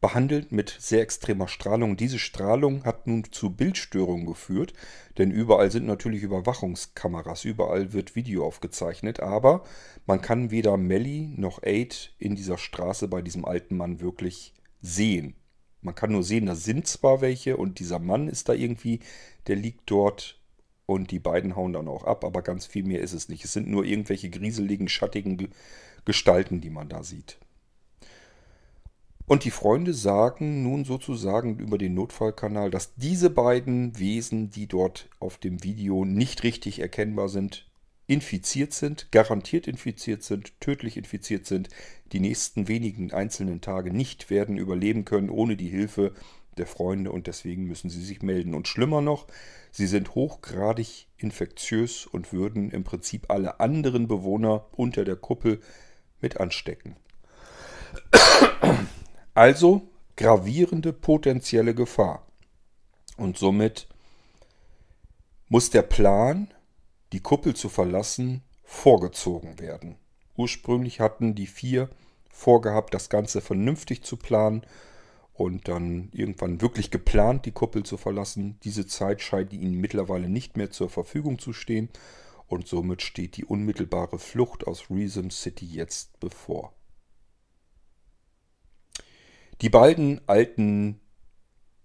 behandelt 0.01 0.53
mit 0.53 0.77
sehr 0.79 1.01
extremer 1.01 1.49
Strahlung. 1.49 1.97
Diese 1.97 2.19
Strahlung 2.19 2.85
hat 2.85 3.07
nun 3.07 3.25
zu 3.33 3.49
Bildstörungen 3.49 4.27
geführt, 4.27 4.75
denn 5.17 5.31
überall 5.31 5.71
sind 5.71 5.87
natürlich 5.87 6.23
Überwachungskameras, 6.23 7.47
überall 7.47 7.95
wird 7.95 8.15
Video 8.15 8.45
aufgezeichnet, 8.45 9.21
aber 9.21 9.65
man 10.05 10.21
kann 10.21 10.51
weder 10.51 10.77
Melly 10.77 11.33
noch 11.39 11.63
Aid 11.63 12.15
in 12.19 12.37
dieser 12.37 12.59
Straße 12.59 13.09
bei 13.09 13.23
diesem 13.23 13.47
alten 13.47 13.79
Mann 13.79 14.01
wirklich 14.01 14.53
sehen. 14.83 15.37
Man 15.85 15.95
kann 15.95 16.13
nur 16.13 16.23
sehen, 16.23 16.47
da 16.47 16.55
sind 16.55 16.87
zwar 16.87 17.21
welche 17.21 17.57
und 17.59 17.79
dieser 17.79 17.99
Mann 17.99 18.27
ist 18.27 18.49
da 18.49 18.55
irgendwie, 18.55 19.01
der 19.47 19.57
liegt 19.57 19.83
dort 19.91 20.41
und 20.87 21.11
die 21.11 21.19
beiden 21.19 21.57
hauen 21.57 21.75
dann 21.75 21.89
auch 21.89 22.05
ab, 22.05 22.25
aber 22.25 22.43
ganz 22.43 22.65
viel 22.67 22.85
mehr 22.85 23.01
ist 23.01 23.13
es 23.13 23.29
nicht. 23.29 23.45
Es 23.45 23.53
sind 23.53 23.69
nur 23.69 23.85
irgendwelche 23.85 24.31
grieseligen, 24.31 24.89
schattigen 24.89 25.51
Gestalten, 26.07 26.63
die 26.63 26.71
man 26.71 26.89
da 26.89 27.03
sieht. 27.03 27.39
Und 29.27 29.45
die 29.45 29.51
Freunde 29.51 29.95
sagen 29.95 30.63
nun 30.63 30.85
sozusagen 30.85 31.59
über 31.59 31.79
den 31.79 31.95
Notfallkanal, 31.95 32.71
dass 32.71 32.95
diese 32.95 33.31
beiden 33.31 33.99
Wesen, 33.99 34.51
die 34.51 34.67
dort 34.67 35.09
auf 35.19 35.39
dem 35.39 35.63
Video 35.63 36.05
nicht 36.05 36.43
richtig 36.43 36.79
erkennbar 36.81 37.29
sind, 37.29 37.67
infiziert 38.07 38.73
sind, 38.73 39.11
garantiert 39.13 39.67
infiziert 39.67 40.23
sind, 40.23 40.61
tödlich 40.61 40.97
infiziert 40.97 41.47
sind, 41.47 41.69
die 42.13 42.21
nächsten 42.21 42.69
wenigen 42.69 43.13
einzelnen 43.13 43.61
Tage 43.61 43.93
nicht 43.93 44.31
werden 44.31 44.59
überleben 44.59 45.05
können 45.05 45.31
ohne 45.31 45.57
die 45.57 45.69
Hilfe 45.69 46.13
der 46.57 46.67
Freunde 46.67 47.11
und 47.11 47.27
deswegen 47.27 47.65
müssen 47.65 47.91
sie 47.91 48.03
sich 48.03 48.23
melden. 48.23 48.55
Und 48.55 48.69
schlimmer 48.69 49.01
noch, 49.01 49.27
sie 49.71 49.87
sind 49.87 50.15
hochgradig 50.15 51.07
infektiös 51.17 52.07
und 52.07 52.33
würden 52.33 52.71
im 52.71 52.85
Prinzip 52.85 53.31
alle 53.31 53.61
anderen 53.61 54.07
Bewohner 54.07 54.67
unter 54.73 55.05
der 55.05 55.17
Kuppel 55.17 55.61
mit 56.21 56.39
anstecken. 56.39 56.97
Also 59.35 59.89
gravierende 60.17 60.93
potenzielle 60.93 61.75
Gefahr. 61.75 62.27
Und 63.17 63.37
somit 63.39 63.89
muss 65.49 65.71
der 65.71 65.83
Plan, 65.83 66.53
die 67.15 67.21
Kuppel 67.21 67.55
zu 67.55 67.69
verlassen, 67.69 68.43
vorgezogen 68.65 69.61
werden. 69.61 69.95
Ursprünglich 70.37 70.99
hatten 70.99 71.37
die 71.37 71.47
vier 71.47 71.89
vorgehabt, 72.29 72.93
das 72.93 73.09
Ganze 73.09 73.41
vernünftig 73.41 74.03
zu 74.03 74.17
planen 74.17 74.63
und 75.33 75.69
dann 75.69 76.09
irgendwann 76.13 76.61
wirklich 76.61 76.91
geplant, 76.91 77.47
die 77.47 77.53
Kuppel 77.53 77.85
zu 77.85 77.99
verlassen. 77.99 78.59
Diese 78.65 78.89
Zeit 78.89 79.23
scheint 79.23 79.53
ihnen 79.53 79.81
mittlerweile 79.81 80.29
nicht 80.29 80.57
mehr 80.57 80.73
zur 80.73 80.91
Verfügung 80.91 81.39
zu 81.39 81.53
stehen 81.53 81.89
und 82.49 82.67
somit 82.67 83.01
steht 83.01 83.37
die 83.37 83.45
unmittelbare 83.45 84.19
Flucht 84.19 84.67
aus 84.67 84.91
Reason 84.91 85.31
City 85.31 85.67
jetzt 85.67 86.19
bevor. 86.19 86.75
Die 89.61 89.71
beiden 89.71 90.21
alten 90.27 91.01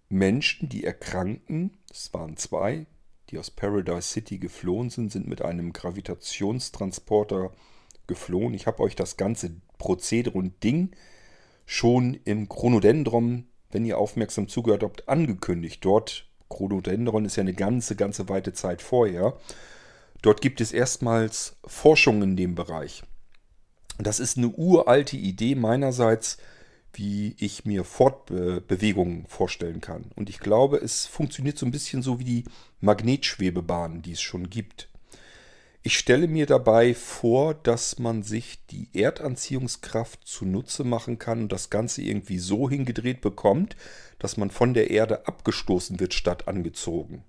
Menschen, 0.08 0.70
die 0.70 0.84
erkrankten, 0.84 1.78
es 1.92 2.12
waren 2.16 2.36
zwei, 2.36 2.88
die 3.30 3.38
aus 3.38 3.52
Paradise 3.52 4.02
City 4.02 4.40
geflohen 4.40 4.90
sind, 4.90 5.12
sind 5.12 5.28
mit 5.28 5.42
einem 5.42 5.74
Gravitationstransporter 5.74 7.52
geflohen. 8.08 8.54
Ich 8.54 8.68
habe 8.68 8.82
euch 8.82 8.96
das 8.96 9.18
ganze 9.18 9.52
Prozedere 9.78 10.38
und 10.38 10.64
Ding 10.64 10.92
schon 11.66 12.20
im 12.26 12.50
Chronodendron, 12.50 13.46
wenn 13.72 13.86
ihr 13.86 13.98
aufmerksam 13.98 14.48
zugehört 14.48 14.84
habt, 14.84 15.08
angekündigt. 15.08 15.86
Dort, 15.86 16.28
Chronodendron 16.50 17.26
ist 17.26 17.36
ja 17.36 17.42
eine 17.42 17.54
ganze, 17.54 17.96
ganze 17.96 18.28
weite 18.28 18.54
Zeit 18.54 18.82
vorher. 18.82 19.38
Dort 20.22 20.42
gibt 20.42 20.60
es 20.62 20.72
erstmals 20.72 21.56
Forschung 21.66 22.24
in 22.24 22.36
dem 22.36 22.56
Bereich. 22.56 23.04
Das 24.00 24.20
ist 24.20 24.38
eine 24.38 24.50
uralte 24.50 25.18
Idee 25.18 25.56
meinerseits, 25.56 26.38
wie 26.94 27.36
ich 27.40 27.66
mir 27.66 27.84
Fortbewegungen 27.84 29.26
vorstellen 29.28 29.82
kann. 29.82 30.12
Und 30.16 30.30
ich 30.30 30.40
glaube, 30.40 30.78
es 30.78 31.06
funktioniert 31.06 31.58
so 31.58 31.66
ein 31.66 31.72
bisschen 31.72 32.02
so 32.02 32.20
wie 32.20 32.24
die 32.24 32.44
Magnetschwebebahnen, 32.82 34.02
die 34.02 34.14
es 34.14 34.22
schon 34.22 34.50
gibt. 34.50 34.90
Ich 35.82 35.98
stelle 35.98 36.28
mir 36.28 36.46
dabei 36.46 36.94
vor, 36.94 37.54
dass 37.54 38.00
man 38.00 38.22
sich 38.22 38.66
die 38.68 38.90
Erdanziehungskraft 38.94 40.28
zunutze 40.28 40.84
machen 40.84 41.20
kann 41.20 41.44
und 41.44 41.52
das 41.52 41.70
Ganze 41.70 42.02
irgendwie 42.02 42.40
so 42.40 42.70
hingedreht 42.70 43.22
bekommt, 43.22 43.78
dass 44.18 44.36
man 44.36 44.52
von 44.52 44.74
der 44.74 44.90
Erde 44.90 45.26
abgestoßen 45.26 46.00
wird 46.02 46.14
statt 46.14 46.50
angezogen. 46.50 47.24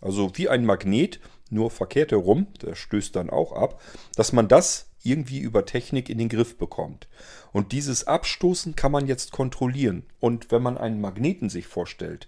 Also 0.00 0.30
wie 0.34 0.48
ein 0.48 0.64
Magnet, 0.64 1.18
nur 1.50 1.70
verkehrt 1.70 2.12
herum, 2.12 2.46
der 2.62 2.76
stößt 2.76 3.16
dann 3.16 3.30
auch 3.30 3.52
ab, 3.52 3.80
dass 4.14 4.32
man 4.32 4.46
das 4.46 4.93
irgendwie 5.04 5.38
über 5.38 5.64
Technik 5.64 6.08
in 6.08 6.18
den 6.18 6.28
Griff 6.28 6.56
bekommt. 6.58 7.08
Und 7.52 7.72
dieses 7.72 8.06
Abstoßen 8.06 8.74
kann 8.74 8.92
man 8.92 9.06
jetzt 9.06 9.32
kontrollieren. 9.32 10.04
Und 10.18 10.50
wenn 10.50 10.62
man 10.62 10.76
einen 10.76 11.00
Magneten 11.00 11.48
sich 11.48 11.66
vorstellt, 11.66 12.26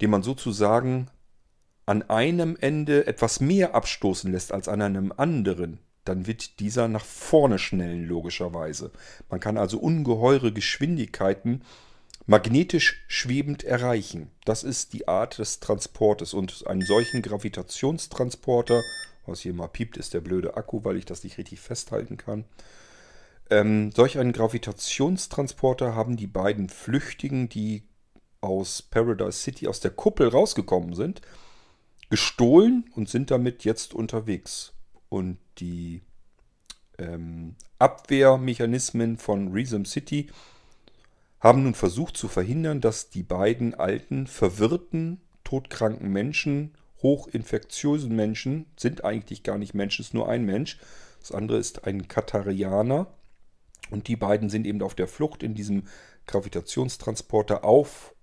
den 0.00 0.10
man 0.10 0.22
sozusagen 0.22 1.08
an 1.86 2.02
einem 2.02 2.56
Ende 2.60 3.06
etwas 3.06 3.40
mehr 3.40 3.74
abstoßen 3.74 4.30
lässt 4.32 4.52
als 4.52 4.68
an 4.68 4.82
einem 4.82 5.12
anderen, 5.16 5.78
dann 6.04 6.26
wird 6.26 6.60
dieser 6.60 6.88
nach 6.88 7.04
vorne 7.04 7.58
schnellen, 7.58 8.06
logischerweise. 8.06 8.90
Man 9.28 9.40
kann 9.40 9.56
also 9.56 9.78
ungeheure 9.78 10.52
Geschwindigkeiten 10.52 11.62
magnetisch 12.26 13.04
schwebend 13.08 13.64
erreichen. 13.64 14.30
Das 14.44 14.62
ist 14.62 14.92
die 14.92 15.08
Art 15.08 15.38
des 15.38 15.60
Transportes. 15.60 16.32
Und 16.32 16.66
einen 16.66 16.84
solchen 16.84 17.22
Gravitationstransporter, 17.22 18.82
was 19.26 19.40
hier 19.40 19.54
mal 19.54 19.68
piept, 19.68 19.96
ist 19.96 20.14
der 20.14 20.20
blöde 20.20 20.56
Akku, 20.56 20.84
weil 20.84 20.96
ich 20.96 21.04
das 21.04 21.24
nicht 21.24 21.38
richtig 21.38 21.60
festhalten 21.60 22.16
kann. 22.16 22.44
Ähm, 23.50 23.90
solch 23.92 24.18
einen 24.18 24.32
Gravitationstransporter 24.32 25.94
haben 25.94 26.16
die 26.16 26.28
beiden 26.28 26.68
Flüchtigen, 26.68 27.48
die 27.48 27.82
aus 28.40 28.82
Paradise 28.82 29.38
City, 29.38 29.66
aus 29.66 29.80
der 29.80 29.90
Kuppel 29.90 30.28
rausgekommen 30.28 30.94
sind, 30.94 31.20
gestohlen 32.08 32.88
und 32.94 33.08
sind 33.08 33.30
damit 33.30 33.64
jetzt 33.64 33.92
unterwegs. 33.94 34.72
Und 35.08 35.38
die 35.58 36.02
ähm, 36.98 37.56
Abwehrmechanismen 37.78 39.18
von 39.18 39.52
Reason 39.52 39.84
City 39.84 40.28
haben 41.40 41.64
nun 41.64 41.74
versucht 41.74 42.16
zu 42.16 42.28
verhindern, 42.28 42.80
dass 42.80 43.10
die 43.10 43.22
beiden 43.22 43.74
alten, 43.74 44.26
verwirrten, 44.26 45.20
todkranken 45.42 46.10
Menschen, 46.10 46.74
hochinfektiösen 47.02 48.14
Menschen, 48.14 48.66
sind 48.76 49.04
eigentlich 49.04 49.42
gar 49.42 49.58
nicht 49.58 49.74
Menschen, 49.74 50.02
ist 50.02 50.14
nur 50.14 50.28
ein 50.28 50.44
Mensch. 50.44 50.78
Das 51.20 51.32
andere 51.32 51.58
ist 51.58 51.84
ein 51.84 52.08
Katarianer. 52.08 53.06
Und 53.90 54.08
die 54.08 54.16
beiden 54.16 54.50
sind 54.50 54.66
eben 54.66 54.82
auf 54.82 54.94
der 54.94 55.08
Flucht 55.08 55.42
in 55.42 55.54
diesem 55.54 55.84
Gravitationstransporter 56.26 57.64
auf 57.64 58.14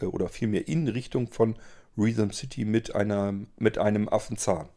äh, 0.00 0.06
oder 0.06 0.28
vielmehr 0.28 0.68
in 0.68 0.88
Richtung 0.88 1.28
von 1.28 1.56
Rhythm 1.96 2.30
City 2.30 2.64
mit, 2.64 2.94
einer, 2.94 3.34
mit 3.56 3.78
einem 3.78 4.08
Affenzahn. 4.08 4.68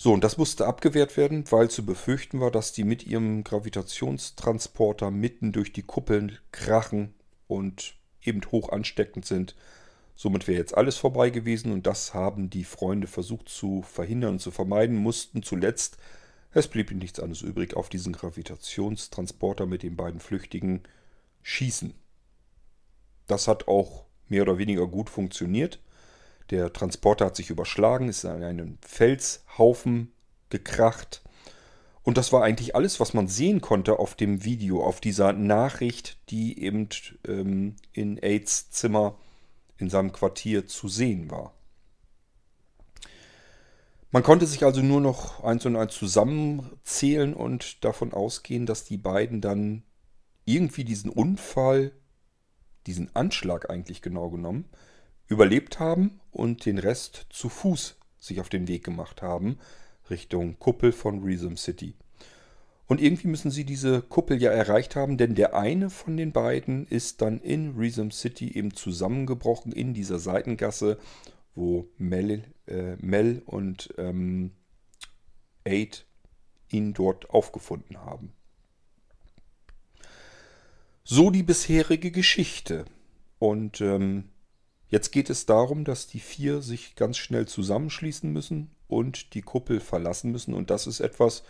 So, 0.00 0.12
und 0.12 0.22
das 0.22 0.38
musste 0.38 0.66
abgewehrt 0.66 1.16
werden, 1.16 1.44
weil 1.50 1.68
zu 1.70 1.84
befürchten 1.84 2.40
war, 2.40 2.52
dass 2.52 2.72
die 2.72 2.84
mit 2.84 3.04
ihrem 3.04 3.42
Gravitationstransporter 3.42 5.10
mitten 5.10 5.52
durch 5.52 5.72
die 5.72 5.82
Kuppeln 5.82 6.38
krachen 6.52 7.14
und 7.48 7.96
eben 8.22 8.40
hoch 8.52 8.70
ansteckend 8.70 9.26
sind. 9.26 9.56
Somit 10.20 10.48
wäre 10.48 10.58
jetzt 10.58 10.76
alles 10.76 10.96
vorbei 10.96 11.30
gewesen 11.30 11.70
und 11.70 11.86
das 11.86 12.12
haben 12.12 12.50
die 12.50 12.64
Freunde 12.64 13.06
versucht 13.06 13.48
zu 13.48 13.82
verhindern 13.82 14.32
und 14.32 14.38
zu 14.40 14.50
vermeiden, 14.50 14.96
mussten 14.96 15.44
zuletzt, 15.44 15.96
es 16.50 16.66
blieb 16.66 16.90
ihnen 16.90 16.98
nichts 16.98 17.20
anderes 17.20 17.42
übrig, 17.42 17.76
auf 17.76 17.88
diesen 17.88 18.14
Gravitationstransporter 18.14 19.66
mit 19.66 19.84
den 19.84 19.94
beiden 19.94 20.18
Flüchtigen 20.18 20.82
schießen. 21.42 21.94
Das 23.28 23.46
hat 23.46 23.68
auch 23.68 24.06
mehr 24.26 24.42
oder 24.42 24.58
weniger 24.58 24.88
gut 24.88 25.08
funktioniert. 25.08 25.78
Der 26.50 26.72
Transporter 26.72 27.26
hat 27.26 27.36
sich 27.36 27.50
überschlagen, 27.50 28.08
ist 28.08 28.24
an 28.24 28.42
einen 28.42 28.78
Felshaufen 28.80 30.10
gekracht. 30.50 31.22
Und 32.02 32.18
das 32.18 32.32
war 32.32 32.42
eigentlich 32.42 32.74
alles, 32.74 32.98
was 32.98 33.14
man 33.14 33.28
sehen 33.28 33.60
konnte 33.60 34.00
auf 34.00 34.16
dem 34.16 34.42
Video, 34.42 34.82
auf 34.82 35.00
dieser 35.00 35.32
Nachricht, 35.32 36.18
die 36.30 36.60
eben 36.60 36.88
ähm, 37.24 37.76
in 37.92 38.20
Aids 38.20 38.70
Zimmer 38.70 39.14
in 39.78 39.88
seinem 39.88 40.12
Quartier 40.12 40.66
zu 40.66 40.88
sehen 40.88 41.30
war. 41.30 41.54
Man 44.10 44.22
konnte 44.22 44.46
sich 44.46 44.64
also 44.64 44.80
nur 44.80 45.00
noch 45.00 45.44
eins 45.44 45.66
und 45.66 45.76
eins 45.76 45.94
zusammenzählen 45.94 47.34
und 47.34 47.84
davon 47.84 48.12
ausgehen, 48.12 48.66
dass 48.66 48.84
die 48.84 48.96
beiden 48.96 49.40
dann 49.40 49.82
irgendwie 50.44 50.84
diesen 50.84 51.10
Unfall 51.10 51.92
diesen 52.88 53.14
Anschlag 53.14 53.68
eigentlich 53.70 54.00
genau 54.00 54.30
genommen, 54.30 54.64
überlebt 55.26 55.78
haben 55.78 56.20
und 56.32 56.64
den 56.64 56.78
Rest 56.78 57.26
zu 57.28 57.50
Fuß 57.50 57.96
sich 58.18 58.40
auf 58.40 58.48
den 58.48 58.66
Weg 58.66 58.82
gemacht 58.82 59.20
haben, 59.22 59.58
Richtung 60.10 60.58
Kuppel 60.58 60.90
von 60.90 61.22
Reason 61.22 61.56
City. 61.56 61.94
Und 62.88 63.02
irgendwie 63.02 63.28
müssen 63.28 63.50
sie 63.50 63.64
diese 63.64 64.00
Kuppel 64.00 64.40
ja 64.42 64.50
erreicht 64.50 64.96
haben, 64.96 65.18
denn 65.18 65.34
der 65.34 65.54
eine 65.54 65.90
von 65.90 66.16
den 66.16 66.32
beiden 66.32 66.86
ist 66.86 67.20
dann 67.20 67.38
in 67.38 67.76
Reason 67.76 68.10
City 68.10 68.56
eben 68.56 68.74
zusammengebrochen 68.74 69.72
in 69.72 69.92
dieser 69.92 70.18
Seitengasse, 70.18 70.98
wo 71.54 71.86
Mel, 71.98 72.44
äh, 72.66 72.96
Mel 72.96 73.42
und 73.44 73.92
ähm, 73.98 74.52
Aid 75.64 76.06
ihn 76.70 76.94
dort 76.94 77.28
aufgefunden 77.28 77.98
haben. 77.98 78.32
So 81.04 81.30
die 81.30 81.42
bisherige 81.42 82.10
Geschichte. 82.10 82.86
Und 83.38 83.82
ähm, 83.82 84.30
jetzt 84.88 85.10
geht 85.10 85.28
es 85.28 85.44
darum, 85.44 85.84
dass 85.84 86.06
die 86.06 86.20
vier 86.20 86.62
sich 86.62 86.96
ganz 86.96 87.18
schnell 87.18 87.46
zusammenschließen 87.46 88.32
müssen 88.32 88.70
und 88.86 89.34
die 89.34 89.42
Kuppel 89.42 89.80
verlassen 89.80 90.32
müssen. 90.32 90.54
Und 90.54 90.70
das 90.70 90.86
ist 90.86 91.00
etwas, 91.00 91.44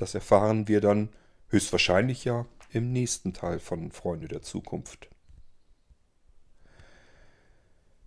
das 0.00 0.14
erfahren 0.14 0.68
wir 0.68 0.80
dann 0.80 1.10
höchstwahrscheinlich 1.48 2.24
ja 2.24 2.46
im 2.72 2.92
nächsten 2.92 3.32
Teil 3.32 3.58
von 3.58 3.90
Freunde 3.90 4.28
der 4.28 4.42
Zukunft. 4.42 5.08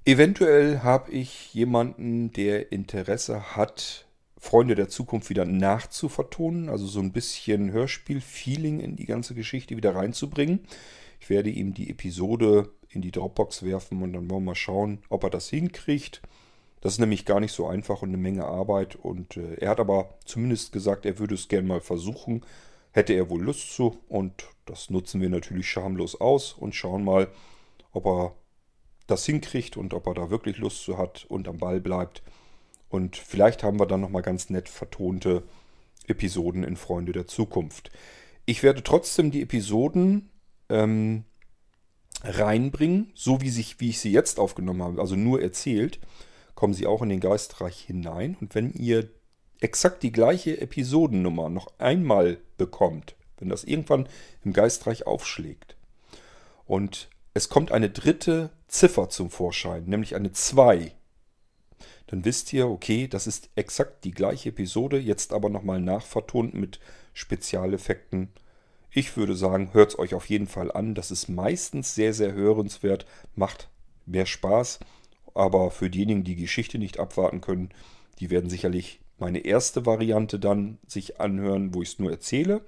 Eventuell 0.06 0.80
habe 0.80 1.12
ich 1.12 1.54
jemanden, 1.54 2.34
der 2.34 2.72
Interesse 2.72 3.56
hat, 3.56 4.06
Freunde 4.38 4.76
der 4.76 4.90
Zukunft 4.90 5.30
wieder 5.30 5.46
nachzuvertonen, 5.46 6.68
also 6.68 6.86
so 6.86 7.00
ein 7.00 7.14
bisschen 7.14 7.72
Hörspiel-Feeling 7.72 8.82
in 8.82 8.98
die 8.98 9.06
ganze 9.06 9.34
Geschichte 9.34 9.78
wieder 9.78 9.96
reinzubringen. 9.96 10.62
Ich 11.22 11.30
werde 11.30 11.50
ihm 11.50 11.74
die 11.74 11.90
Episode 11.90 12.70
in 12.90 13.02
die 13.02 13.12
Dropbox 13.12 13.64
werfen 13.64 14.02
und 14.02 14.12
dann 14.12 14.30
wollen 14.30 14.44
wir 14.44 14.52
mal 14.52 14.56
schauen, 14.56 15.00
ob 15.08 15.24
er 15.24 15.30
das 15.30 15.50
hinkriegt. 15.50 16.22
Das 16.84 16.96
ist 16.96 17.00
nämlich 17.00 17.24
gar 17.24 17.40
nicht 17.40 17.54
so 17.54 17.66
einfach 17.66 18.02
und 18.02 18.10
eine 18.10 18.18
Menge 18.18 18.44
Arbeit. 18.44 18.98
Und 18.98 19.38
äh, 19.38 19.54
er 19.54 19.70
hat 19.70 19.80
aber 19.80 20.16
zumindest 20.26 20.74
gesagt, 20.74 21.06
er 21.06 21.18
würde 21.18 21.34
es 21.34 21.48
gerne 21.48 21.66
mal 21.66 21.80
versuchen. 21.80 22.46
Hätte 22.92 23.14
er 23.14 23.30
wohl 23.30 23.42
Lust 23.42 23.74
zu. 23.74 24.02
Und 24.10 24.50
das 24.66 24.90
nutzen 24.90 25.22
wir 25.22 25.30
natürlich 25.30 25.70
schamlos 25.70 26.20
aus 26.20 26.52
und 26.52 26.76
schauen 26.76 27.06
mal, 27.06 27.30
ob 27.94 28.06
er 28.06 28.36
das 29.08 29.26
hinkriegt 29.26 29.78
und 29.78 29.94
ob 29.94 30.08
er 30.08 30.14
da 30.14 30.30
wirklich 30.30 30.58
Lust 30.58 30.84
zu 30.84 30.98
hat 30.98 31.26
und 31.30 31.48
am 31.48 31.56
Ball 31.56 31.80
bleibt. 31.80 32.22
Und 32.90 33.16
vielleicht 33.16 33.64
haben 33.64 33.80
wir 33.80 33.86
dann 33.86 34.02
nochmal 34.02 34.22
ganz 34.22 34.50
nett 34.50 34.68
vertonte 34.68 35.44
Episoden 36.08 36.66
in 36.66 36.76
Freunde 36.76 37.14
der 37.14 37.28
Zukunft. 37.28 37.92
Ich 38.46 38.62
werde 38.62 38.84
trotzdem 38.84 39.32
die 39.32 39.42
Episoden 39.42 40.32
ähm, 40.68 41.24
reinbringen, 42.26 43.14
so 43.16 43.40
wie, 43.40 43.52
sich, 43.52 43.80
wie 43.80 43.92
ich 43.92 44.02
sie 44.02 44.12
jetzt 44.12 44.38
aufgenommen 44.38 44.84
habe, 44.84 45.00
also 45.00 45.16
nur 45.16 45.42
erzählt, 45.42 46.02
kommen 46.64 46.74
sie 46.74 46.88
auch 46.88 47.02
in 47.02 47.10
den 47.10 47.20
Geistreich 47.20 47.78
hinein. 47.82 48.38
Und 48.40 48.56
wenn 48.56 48.72
ihr 48.72 49.10
exakt 49.60 50.02
die 50.02 50.14
gleiche 50.14 50.62
Episodennummer 50.62 51.50
noch 51.50 51.68
einmal 51.78 52.38
bekommt, 52.56 53.18
wenn 53.38 53.50
das 53.50 53.66
irgendwann 53.66 54.08
im 54.46 54.54
Geistreich 54.54 55.06
aufschlägt 55.06 55.76
und 56.64 57.10
es 57.34 57.50
kommt 57.50 57.74
eine 57.74 57.90
dritte 57.90 58.50
Ziffer 58.70 59.10
zum 59.10 59.30
Vorschein, 59.30 59.84
nämlich 59.88 60.16
eine 60.16 60.32
2. 60.32 60.94
Dann 62.08 62.24
wisst 62.24 62.54
ihr, 62.54 62.70
okay, 62.70 63.10
das 63.10 63.28
ist 63.28 63.50
exakt 63.58 64.06
die 64.06 64.12
gleiche 64.12 64.48
Episode, 64.48 65.00
jetzt 65.00 65.34
aber 65.34 65.50
nochmal 65.50 65.82
nachvertont 65.82 66.54
mit 66.54 66.80
Spezialeffekten. 67.12 68.30
Ich 68.90 69.18
würde 69.18 69.36
sagen, 69.36 69.74
hört 69.74 69.90
es 69.90 70.00
euch 70.00 70.14
auf 70.14 70.30
jeden 70.30 70.48
Fall 70.48 70.72
an. 70.72 70.96
Das 70.96 71.12
ist 71.12 71.28
meistens 71.28 71.94
sehr, 71.94 72.14
sehr 72.14 72.32
hörenswert, 72.32 73.06
macht 73.36 73.68
mehr 74.06 74.26
Spaß. 74.26 74.80
Aber 75.34 75.72
für 75.72 75.90
diejenigen, 75.90 76.24
die 76.24 76.36
Geschichte 76.36 76.78
nicht 76.78 77.00
abwarten 77.00 77.42
können, 77.42 77.70
die 78.20 78.30
werden 78.30 78.50
sicherlich 78.50 79.00
meine 79.18 79.40
erste 79.40 79.86
Variante 79.86 80.40
dann 80.40 80.78
sich 80.88 81.20
anhören, 81.20 81.74
wo 81.74 81.82
ich 81.82 81.90
es 81.90 82.00
nur 82.00 82.12
erzähle. 82.12 82.62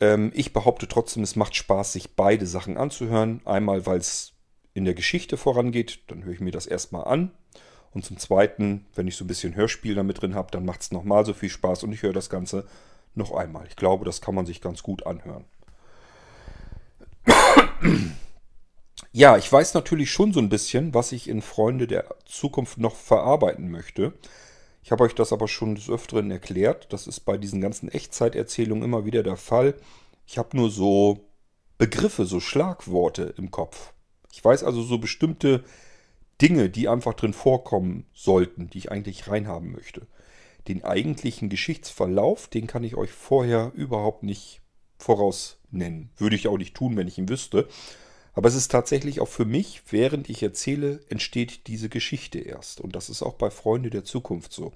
Ähm, 0.00 0.32
ich 0.34 0.52
behaupte 0.52 0.88
trotzdem, 0.88 1.22
es 1.22 1.36
macht 1.36 1.56
Spaß, 1.56 1.92
sich 1.92 2.14
beide 2.14 2.46
Sachen 2.46 2.76
anzuhören. 2.76 3.40
Einmal, 3.44 3.86
weil 3.86 3.98
es 3.98 4.32
in 4.74 4.84
der 4.84 4.94
Geschichte 4.94 5.36
vorangeht, 5.36 6.00
dann 6.08 6.24
höre 6.24 6.32
ich 6.32 6.40
mir 6.40 6.50
das 6.50 6.66
erstmal 6.66 7.04
an. 7.04 7.30
Und 7.92 8.04
zum 8.04 8.18
Zweiten, 8.18 8.86
wenn 8.94 9.06
ich 9.06 9.16
so 9.16 9.24
ein 9.24 9.28
bisschen 9.28 9.54
Hörspiel 9.54 9.94
damit 9.94 10.20
drin 10.20 10.34
habe, 10.34 10.50
dann 10.50 10.64
macht 10.64 10.82
es 10.82 10.90
nochmal 10.90 11.24
so 11.24 11.32
viel 11.32 11.48
Spaß 11.48 11.84
und 11.84 11.92
ich 11.92 12.02
höre 12.02 12.12
das 12.12 12.28
Ganze 12.28 12.66
noch 13.14 13.32
einmal. 13.32 13.66
Ich 13.68 13.76
glaube, 13.76 14.04
das 14.04 14.20
kann 14.20 14.34
man 14.34 14.46
sich 14.46 14.60
ganz 14.60 14.82
gut 14.82 15.06
anhören. 15.06 15.44
Ja, 19.12 19.36
ich 19.36 19.50
weiß 19.50 19.74
natürlich 19.74 20.10
schon 20.10 20.32
so 20.32 20.40
ein 20.40 20.48
bisschen, 20.48 20.94
was 20.94 21.12
ich 21.12 21.28
in 21.28 21.42
Freunde 21.42 21.86
der 21.86 22.06
Zukunft 22.24 22.78
noch 22.78 22.96
verarbeiten 22.96 23.70
möchte. 23.70 24.12
Ich 24.82 24.92
habe 24.92 25.04
euch 25.04 25.14
das 25.14 25.32
aber 25.32 25.48
schon 25.48 25.74
des 25.74 25.88
Öfteren 25.88 26.30
erklärt. 26.30 26.92
Das 26.92 27.06
ist 27.06 27.20
bei 27.20 27.38
diesen 27.38 27.60
ganzen 27.60 27.88
Echtzeiterzählungen 27.88 28.84
immer 28.84 29.04
wieder 29.04 29.22
der 29.22 29.36
Fall. 29.36 29.74
Ich 30.26 30.38
habe 30.38 30.56
nur 30.56 30.70
so 30.70 31.28
Begriffe, 31.78 32.24
so 32.24 32.38
Schlagworte 32.38 33.34
im 33.36 33.50
Kopf. 33.50 33.92
Ich 34.32 34.44
weiß 34.44 34.62
also 34.64 34.82
so 34.82 34.98
bestimmte 34.98 35.64
Dinge, 36.40 36.68
die 36.68 36.88
einfach 36.88 37.14
drin 37.14 37.32
vorkommen 37.32 38.06
sollten, 38.12 38.68
die 38.68 38.78
ich 38.78 38.92
eigentlich 38.92 39.28
reinhaben 39.28 39.72
möchte. 39.72 40.06
Den 40.68 40.84
eigentlichen 40.84 41.48
Geschichtsverlauf, 41.48 42.48
den 42.48 42.66
kann 42.66 42.84
ich 42.84 42.96
euch 42.96 43.10
vorher 43.10 43.72
überhaupt 43.74 44.22
nicht 44.22 44.60
voraus 44.98 45.58
nennen. 45.70 46.10
Würde 46.16 46.36
ich 46.36 46.48
auch 46.48 46.58
nicht 46.58 46.74
tun, 46.74 46.96
wenn 46.96 47.08
ich 47.08 47.18
ihn 47.18 47.28
wüsste. 47.28 47.68
Aber 48.34 48.48
es 48.48 48.54
ist 48.54 48.70
tatsächlich 48.70 49.20
auch 49.20 49.28
für 49.28 49.44
mich, 49.44 49.82
während 49.90 50.28
ich 50.28 50.42
erzähle, 50.42 51.00
entsteht 51.08 51.66
diese 51.68 51.88
Geschichte 51.88 52.40
erst. 52.40 52.80
Und 52.80 52.96
das 52.96 53.08
ist 53.08 53.22
auch 53.22 53.34
bei 53.34 53.50
Freunde 53.50 53.90
der 53.90 54.04
Zukunft 54.04 54.52
so. 54.52 54.72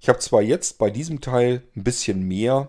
Ich 0.00 0.08
habe 0.08 0.18
zwar 0.18 0.42
jetzt 0.42 0.78
bei 0.78 0.90
diesem 0.90 1.20
Teil 1.20 1.62
ein 1.74 1.84
bisschen 1.84 2.22
mehr 2.26 2.68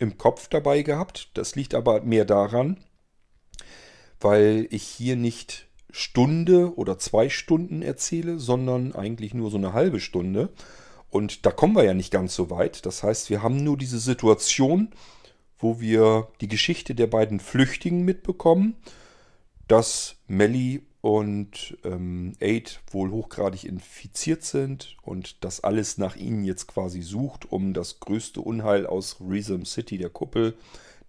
im 0.00 0.18
Kopf 0.18 0.48
dabei 0.48 0.82
gehabt, 0.82 1.30
das 1.34 1.56
liegt 1.56 1.74
aber 1.74 2.02
mehr 2.02 2.24
daran, 2.24 2.78
weil 4.20 4.66
ich 4.70 4.82
hier 4.82 5.16
nicht 5.16 5.66
Stunde 5.90 6.76
oder 6.76 6.98
zwei 6.98 7.28
Stunden 7.28 7.82
erzähle, 7.82 8.38
sondern 8.38 8.94
eigentlich 8.94 9.34
nur 9.34 9.50
so 9.50 9.56
eine 9.56 9.72
halbe 9.72 10.00
Stunde. 10.00 10.50
Und 11.10 11.46
da 11.46 11.50
kommen 11.50 11.74
wir 11.74 11.84
ja 11.84 11.94
nicht 11.94 12.12
ganz 12.12 12.34
so 12.34 12.50
weit. 12.50 12.86
Das 12.86 13.02
heißt, 13.02 13.30
wir 13.30 13.42
haben 13.42 13.64
nur 13.64 13.76
diese 13.76 13.98
Situation, 13.98 14.90
wo 15.58 15.80
wir 15.80 16.28
die 16.40 16.48
Geschichte 16.48 16.94
der 16.94 17.06
beiden 17.06 17.40
Flüchtigen 17.40 18.04
mitbekommen 18.04 18.76
dass 19.68 20.16
Melly 20.26 20.82
und 21.00 21.78
ähm, 21.84 22.32
Aid 22.40 22.80
wohl 22.90 23.10
hochgradig 23.10 23.64
infiziert 23.64 24.42
sind 24.42 24.96
und 25.02 25.44
dass 25.44 25.62
alles 25.62 25.98
nach 25.98 26.16
ihnen 26.16 26.44
jetzt 26.44 26.66
quasi 26.66 27.02
sucht, 27.02 27.50
um 27.50 27.72
das 27.72 28.00
größte 28.00 28.40
Unheil 28.40 28.86
aus 28.86 29.20
Rhythm 29.20 29.64
City, 29.64 29.98
der 29.98 30.10
Kuppel 30.10 30.56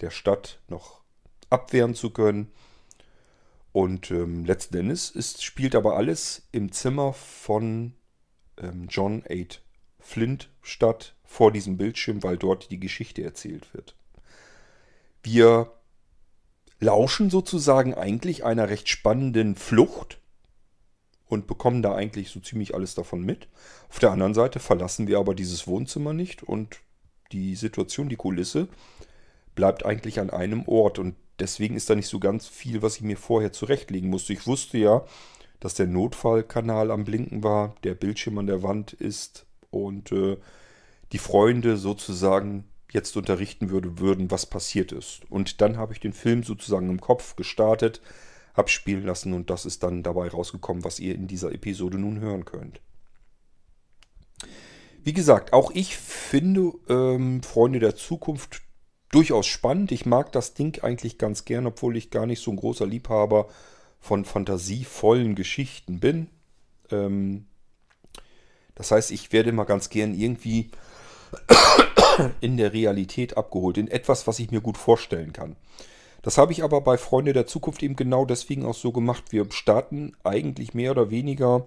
der 0.02 0.12
Stadt, 0.12 0.60
noch 0.68 1.02
abwehren 1.50 1.96
zu 1.96 2.12
können. 2.12 2.52
Und 3.72 4.12
ähm, 4.12 4.46
letzten 4.46 4.78
Endes 4.78 5.10
ist, 5.10 5.44
spielt 5.44 5.76
aber 5.76 5.96
alles 5.96 6.48
im 6.52 6.72
Zimmer 6.72 7.14
von 7.14 7.94
ähm, 8.58 8.88
John 8.90 9.24
Aid 9.28 9.62
Flint 10.00 10.50
statt, 10.62 11.16
vor 11.24 11.52
diesem 11.52 11.78
Bildschirm, 11.78 12.24
weil 12.24 12.38
dort 12.38 12.72
die 12.72 12.80
Geschichte 12.80 13.24
erzählt 13.24 13.74
wird. 13.74 13.96
Wir 15.22 15.72
lauschen 16.80 17.30
sozusagen 17.30 17.94
eigentlich 17.94 18.44
einer 18.44 18.70
recht 18.70 18.90
spannenden 18.90 19.56
Flucht 19.56 20.20
und 21.28 21.48
bekommen 21.48 21.82
da 21.82 21.94
eigentlich 21.94 22.30
so 22.30 22.40
ziemlich 22.40 22.74
alles 22.74 22.96
davon 22.96 23.22
mit. 23.22 23.48
Auf 23.90 24.00
der 24.00 24.12
anderen 24.12 24.34
Seite 24.34 24.60
verlassen 24.60 25.08
wir 25.08 25.20
aber 25.20 25.36
dieses 25.36 25.68
Wohnzimmer 25.68 26.14
nicht 26.14 26.44
und 26.44 26.80
die 27.32 27.56
Situation, 27.56 28.10
die 28.10 28.16
Kulisse 28.16 28.68
bleibt 29.56 29.86
eigentlich 29.86 30.20
an 30.20 30.30
einem 30.30 30.68
Ort 30.68 31.00
und 31.00 31.16
deswegen 31.40 31.76
ist 31.76 31.90
da 31.90 31.96
nicht 31.96 32.08
so 32.08 32.20
ganz 32.20 32.48
viel, 32.48 32.82
was 32.82 32.96
ich 32.96 33.02
mir 33.02 33.18
vorher 33.18 33.52
zurechtlegen 33.52 34.10
musste. 34.10 34.34
Ich 34.34 34.48
wusste 34.48 34.78
ja, 34.78 35.06
dass 35.60 35.74
der 35.74 35.88
Notfallkanal 35.88 36.92
am 36.92 37.04
Blinken 37.04 37.44
war, 37.44 37.76
der 37.84 37.94
Bildschirm 37.94 38.38
an 38.38 38.48
der 38.48 38.64
Wand 38.64 38.94
ist 38.94 39.46
und 39.70 40.12
äh, 40.12 40.38
die 41.12 41.18
Freunde 41.18 41.78
sozusagen 41.78 42.66
jetzt 42.92 43.16
unterrichten 43.16 43.70
würde, 43.70 44.00
würden, 44.00 44.32
was 44.32 44.46
passiert 44.46 44.92
ist. 44.92 45.22
Und 45.30 45.62
dann 45.62 45.78
habe 45.78 45.94
ich 45.94 46.00
den 46.00 46.14
Film 46.14 46.44
sozusagen 46.44 46.90
im 46.90 47.02
Kopf 47.02 47.36
gestartet, 47.36 48.02
abspielen 48.54 49.06
lassen 49.06 49.34
und 49.34 49.50
das 49.50 49.66
ist 49.66 49.84
dann 49.84 50.04
dabei 50.04 50.28
rausgekommen, 50.28 50.84
was 50.84 51.00
ihr 51.00 51.16
in 51.16 51.28
dieser 51.28 51.52
Episode 51.52 51.98
nun 51.98 52.20
hören 52.20 52.46
könnt. 52.46 52.82
Wie 55.04 55.14
gesagt, 55.14 55.54
auch 55.54 55.72
ich 55.72 55.96
finde 55.96 56.74
ähm, 56.90 57.42
Freunde 57.42 57.80
der 57.80 57.96
Zukunft 57.96 58.62
durchaus 59.12 59.48
spannend. 59.48 59.92
Ich 59.92 60.06
mag 60.06 60.32
das 60.32 60.54
Ding 60.54 60.84
eigentlich 60.84 61.18
ganz 61.18 61.46
gern, 61.46 61.68
obwohl 61.68 61.96
ich 61.96 62.12
gar 62.12 62.26
nicht 62.26 62.44
so 62.44 62.52
ein 62.52 62.58
großer 62.58 62.86
Liebhaber 62.86 63.48
von 64.00 64.26
fantasievollen 64.26 65.36
Geschichten 65.36 66.00
bin. 66.00 66.28
Ähm, 66.92 67.46
das 68.76 68.92
heißt, 68.92 69.12
ich 69.12 69.32
werde 69.32 69.52
mal 69.52 69.66
ganz 69.66 69.90
gern 69.90 70.14
irgendwie 70.14 70.72
in 72.42 72.58
der 72.58 72.74
Realität 72.74 73.38
abgeholt, 73.38 73.78
in 73.78 73.88
etwas, 73.88 74.28
was 74.28 74.40
ich 74.40 74.52
mir 74.52 74.62
gut 74.62 74.78
vorstellen 74.78 75.34
kann. 75.34 75.56
Das 76.22 76.38
habe 76.38 76.52
ich 76.52 76.64
aber 76.64 76.82
bei 76.82 76.98
Freunde 76.98 77.34
der 77.34 77.48
Zukunft 77.48 77.82
eben 77.82 77.96
genau 77.96 78.26
deswegen 78.26 78.66
auch 78.66 78.76
so 78.76 78.92
gemacht. 78.92 79.32
Wir 79.32 79.50
starten 79.52 80.14
eigentlich 80.24 80.74
mehr 80.74 80.92
oder 80.92 81.10
weniger 81.10 81.66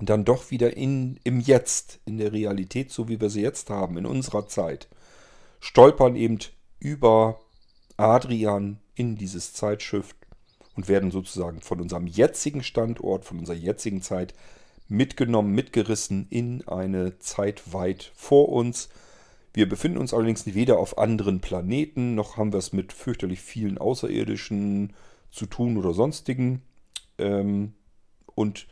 dann 0.00 0.24
doch 0.24 0.50
wieder 0.50 0.76
in, 0.76 1.20
im 1.22 1.38
Jetzt, 1.38 2.00
in 2.04 2.18
der 2.18 2.32
Realität, 2.32 2.90
so 2.90 3.08
wie 3.08 3.20
wir 3.20 3.30
sie 3.30 3.42
jetzt 3.42 3.70
haben, 3.70 3.96
in 3.96 4.06
unserer 4.06 4.48
Zeit. 4.48 4.88
Stolpern 5.60 6.16
eben 6.16 6.38
über 6.80 7.38
Adrian 7.96 8.80
in 8.96 9.16
dieses 9.16 9.52
Zeitschiff 9.52 10.14
und 10.76 10.88
werden 10.88 11.10
sozusagen 11.10 11.60
von 11.60 11.80
unserem 11.80 12.06
jetzigen 12.06 12.62
Standort, 12.62 13.24
von 13.24 13.38
unserer 13.38 13.56
jetzigen 13.56 14.02
Zeit 14.02 14.34
mitgenommen, 14.88 15.54
mitgerissen 15.54 16.26
in 16.28 16.66
eine 16.66 17.18
Zeit 17.18 17.72
weit 17.72 18.10
vor 18.14 18.48
uns. 18.48 18.88
Wir 19.54 19.68
befinden 19.68 19.98
uns 19.98 20.12
allerdings 20.12 20.52
weder 20.52 20.78
auf 20.78 20.98
anderen 20.98 21.40
Planeten, 21.40 22.16
noch 22.16 22.36
haben 22.36 22.52
wir 22.52 22.58
es 22.58 22.72
mit 22.72 22.92
fürchterlich 22.92 23.40
vielen 23.40 23.78
Außerirdischen 23.78 24.92
zu 25.30 25.46
tun 25.46 25.78
oder 25.78 25.94
sonstigen. 25.94 26.62
Ähm, 27.18 27.72
und 28.34 28.66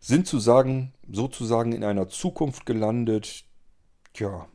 sind 0.00 0.26
zu 0.26 0.38
sagen, 0.38 0.94
sozusagen 1.10 1.72
in 1.72 1.84
einer 1.84 2.08
Zukunft 2.08 2.64
gelandet, 2.64 3.44
ja, 4.16 4.48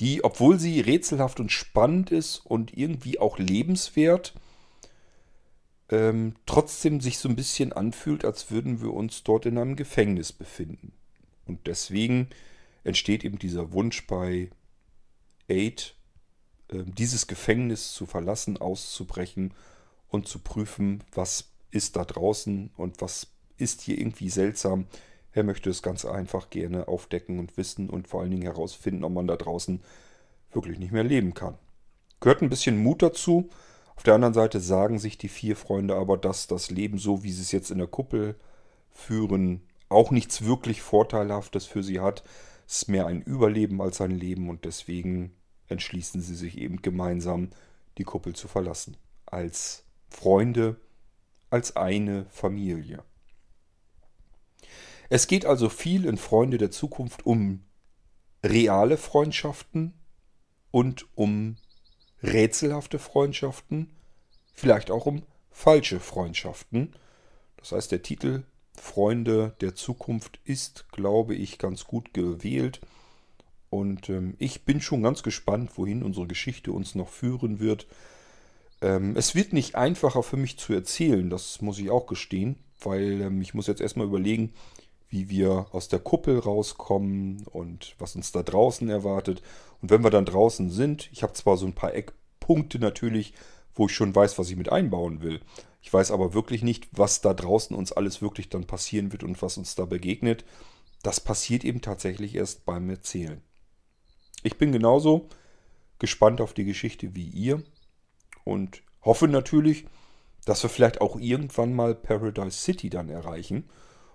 die, 0.00 0.24
obwohl 0.24 0.58
sie 0.58 0.80
rätselhaft 0.80 1.38
und 1.38 1.52
spannend 1.52 2.10
ist 2.10 2.38
und 2.38 2.76
irgendwie 2.76 3.20
auch 3.20 3.38
lebenswert, 3.38 4.34
ähm, 5.90 6.34
trotzdem 6.46 7.00
sich 7.00 7.18
so 7.18 7.28
ein 7.28 7.36
bisschen 7.36 7.72
anfühlt, 7.72 8.24
als 8.24 8.50
würden 8.50 8.80
wir 8.82 8.92
uns 8.92 9.22
dort 9.22 9.46
in 9.46 9.58
einem 9.58 9.76
Gefängnis 9.76 10.32
befinden. 10.32 10.92
Und 11.46 11.66
deswegen 11.68 12.28
entsteht 12.84 13.24
eben 13.24 13.38
dieser 13.38 13.72
Wunsch 13.72 14.06
bei 14.06 14.50
Aid, 15.48 15.96
äh, 16.68 16.84
dieses 16.84 17.26
Gefängnis 17.26 17.92
zu 17.92 18.06
verlassen, 18.06 18.58
auszubrechen 18.58 19.54
und 20.08 20.28
zu 20.28 20.38
prüfen, 20.38 21.02
was 21.12 21.50
ist 21.70 21.96
da 21.96 22.04
draußen 22.04 22.70
und 22.76 23.00
was 23.00 23.26
ist 23.56 23.82
hier 23.82 23.98
irgendwie 23.98 24.30
seltsam. 24.30 24.86
Er 25.32 25.42
möchte 25.42 25.70
es 25.70 25.82
ganz 25.82 26.04
einfach 26.04 26.50
gerne 26.50 26.86
aufdecken 26.86 27.40
und 27.40 27.56
wissen 27.56 27.90
und 27.90 28.06
vor 28.06 28.20
allen 28.20 28.30
Dingen 28.30 28.42
herausfinden, 28.42 29.02
ob 29.02 29.12
man 29.12 29.26
da 29.26 29.36
draußen 29.36 29.82
wirklich 30.52 30.78
nicht 30.78 30.92
mehr 30.92 31.02
leben 31.02 31.34
kann. 31.34 31.58
Gehört 32.20 32.42
ein 32.42 32.50
bisschen 32.50 32.78
Mut 32.78 33.02
dazu. 33.02 33.50
Auf 33.96 34.04
der 34.04 34.14
anderen 34.14 34.34
Seite 34.34 34.60
sagen 34.60 34.98
sich 34.98 35.18
die 35.18 35.28
vier 35.28 35.56
Freunde 35.56 35.96
aber, 35.96 36.16
dass 36.16 36.46
das 36.46 36.70
Leben 36.70 36.98
so, 36.98 37.24
wie 37.24 37.32
sie 37.32 37.42
es 37.42 37.52
jetzt 37.52 37.70
in 37.70 37.78
der 37.78 37.86
Kuppel 37.86 38.36
führen, 38.90 39.62
auch 39.88 40.10
nichts 40.10 40.44
wirklich 40.44 40.82
Vorteilhaftes 40.82 41.66
für 41.66 41.82
sie 41.82 42.00
hat. 42.00 42.22
Es 42.66 42.82
ist 42.82 42.88
mehr 42.88 43.06
ein 43.06 43.22
Überleben 43.22 43.80
als 43.80 44.00
ein 44.00 44.10
Leben 44.10 44.48
und 44.48 44.64
deswegen 44.64 45.36
entschließen 45.68 46.20
sie 46.20 46.34
sich 46.34 46.58
eben 46.58 46.82
gemeinsam, 46.82 47.50
die 47.98 48.04
Kuppel 48.04 48.34
zu 48.34 48.48
verlassen. 48.48 48.96
Als 49.26 49.84
Freunde, 50.08 50.76
als 51.50 51.76
eine 51.76 52.26
Familie. 52.30 53.02
Es 55.08 55.26
geht 55.26 55.46
also 55.46 55.68
viel 55.68 56.06
in 56.06 56.16
Freunde 56.16 56.58
der 56.58 56.70
Zukunft 56.70 57.26
um 57.26 57.64
reale 58.42 58.96
Freundschaften 58.96 59.94
und 60.70 61.06
um 61.14 61.56
rätselhafte 62.22 62.98
Freundschaften, 62.98 63.90
vielleicht 64.52 64.90
auch 64.90 65.06
um 65.06 65.22
falsche 65.50 66.00
Freundschaften. 66.00 66.94
Das 67.56 67.72
heißt, 67.72 67.92
der 67.92 68.02
Titel 68.02 68.44
Freunde 68.76 69.54
der 69.60 69.74
Zukunft 69.74 70.40
ist, 70.44 70.90
glaube 70.90 71.34
ich, 71.34 71.58
ganz 71.58 71.84
gut 71.84 72.12
gewählt. 72.12 72.80
Und 73.70 74.08
ähm, 74.08 74.34
ich 74.38 74.64
bin 74.64 74.80
schon 74.80 75.02
ganz 75.02 75.22
gespannt, 75.22 75.72
wohin 75.76 76.02
unsere 76.02 76.26
Geschichte 76.26 76.72
uns 76.72 76.94
noch 76.94 77.08
führen 77.08 77.60
wird. 77.60 77.86
Ähm, 78.80 79.16
es 79.16 79.34
wird 79.34 79.52
nicht 79.52 79.74
einfacher 79.74 80.22
für 80.22 80.36
mich 80.36 80.58
zu 80.58 80.72
erzählen, 80.72 81.30
das 81.30 81.60
muss 81.60 81.78
ich 81.78 81.90
auch 81.90 82.06
gestehen, 82.06 82.56
weil 82.80 83.20
ähm, 83.22 83.40
ich 83.40 83.54
muss 83.54 83.66
jetzt 83.66 83.80
erstmal 83.80 84.06
überlegen, 84.06 84.52
wie 85.08 85.28
wir 85.30 85.66
aus 85.72 85.88
der 85.88 86.00
Kuppel 86.00 86.38
rauskommen 86.38 87.44
und 87.50 87.94
was 87.98 88.16
uns 88.16 88.32
da 88.32 88.42
draußen 88.42 88.88
erwartet. 88.88 89.42
Und 89.80 89.90
wenn 89.90 90.02
wir 90.02 90.10
dann 90.10 90.24
draußen 90.24 90.70
sind, 90.70 91.08
ich 91.12 91.22
habe 91.22 91.32
zwar 91.34 91.56
so 91.56 91.66
ein 91.66 91.72
paar 91.72 91.94
Eckpunkte 91.94 92.78
natürlich, 92.78 93.32
wo 93.74 93.86
ich 93.86 93.92
schon 93.92 94.14
weiß, 94.14 94.38
was 94.38 94.50
ich 94.50 94.56
mit 94.56 94.70
einbauen 94.70 95.22
will. 95.22 95.40
Ich 95.84 95.92
weiß 95.92 96.12
aber 96.12 96.32
wirklich 96.32 96.62
nicht, 96.62 96.88
was 96.92 97.20
da 97.20 97.34
draußen 97.34 97.76
uns 97.76 97.92
alles 97.92 98.22
wirklich 98.22 98.48
dann 98.48 98.64
passieren 98.64 99.12
wird 99.12 99.22
und 99.22 99.42
was 99.42 99.58
uns 99.58 99.74
da 99.74 99.84
begegnet. 99.84 100.46
Das 101.02 101.20
passiert 101.20 101.62
eben 101.62 101.82
tatsächlich 101.82 102.34
erst 102.34 102.64
beim 102.64 102.88
Erzählen. 102.88 103.42
Ich 104.42 104.56
bin 104.56 104.72
genauso 104.72 105.28
gespannt 105.98 106.40
auf 106.40 106.54
die 106.54 106.64
Geschichte 106.64 107.14
wie 107.14 107.28
ihr 107.28 107.62
und 108.44 108.82
hoffe 109.02 109.28
natürlich, 109.28 109.84
dass 110.46 110.62
wir 110.62 110.70
vielleicht 110.70 111.02
auch 111.02 111.20
irgendwann 111.20 111.74
mal 111.74 111.94
Paradise 111.94 112.62
City 112.62 112.88
dann 112.88 113.10
erreichen 113.10 113.68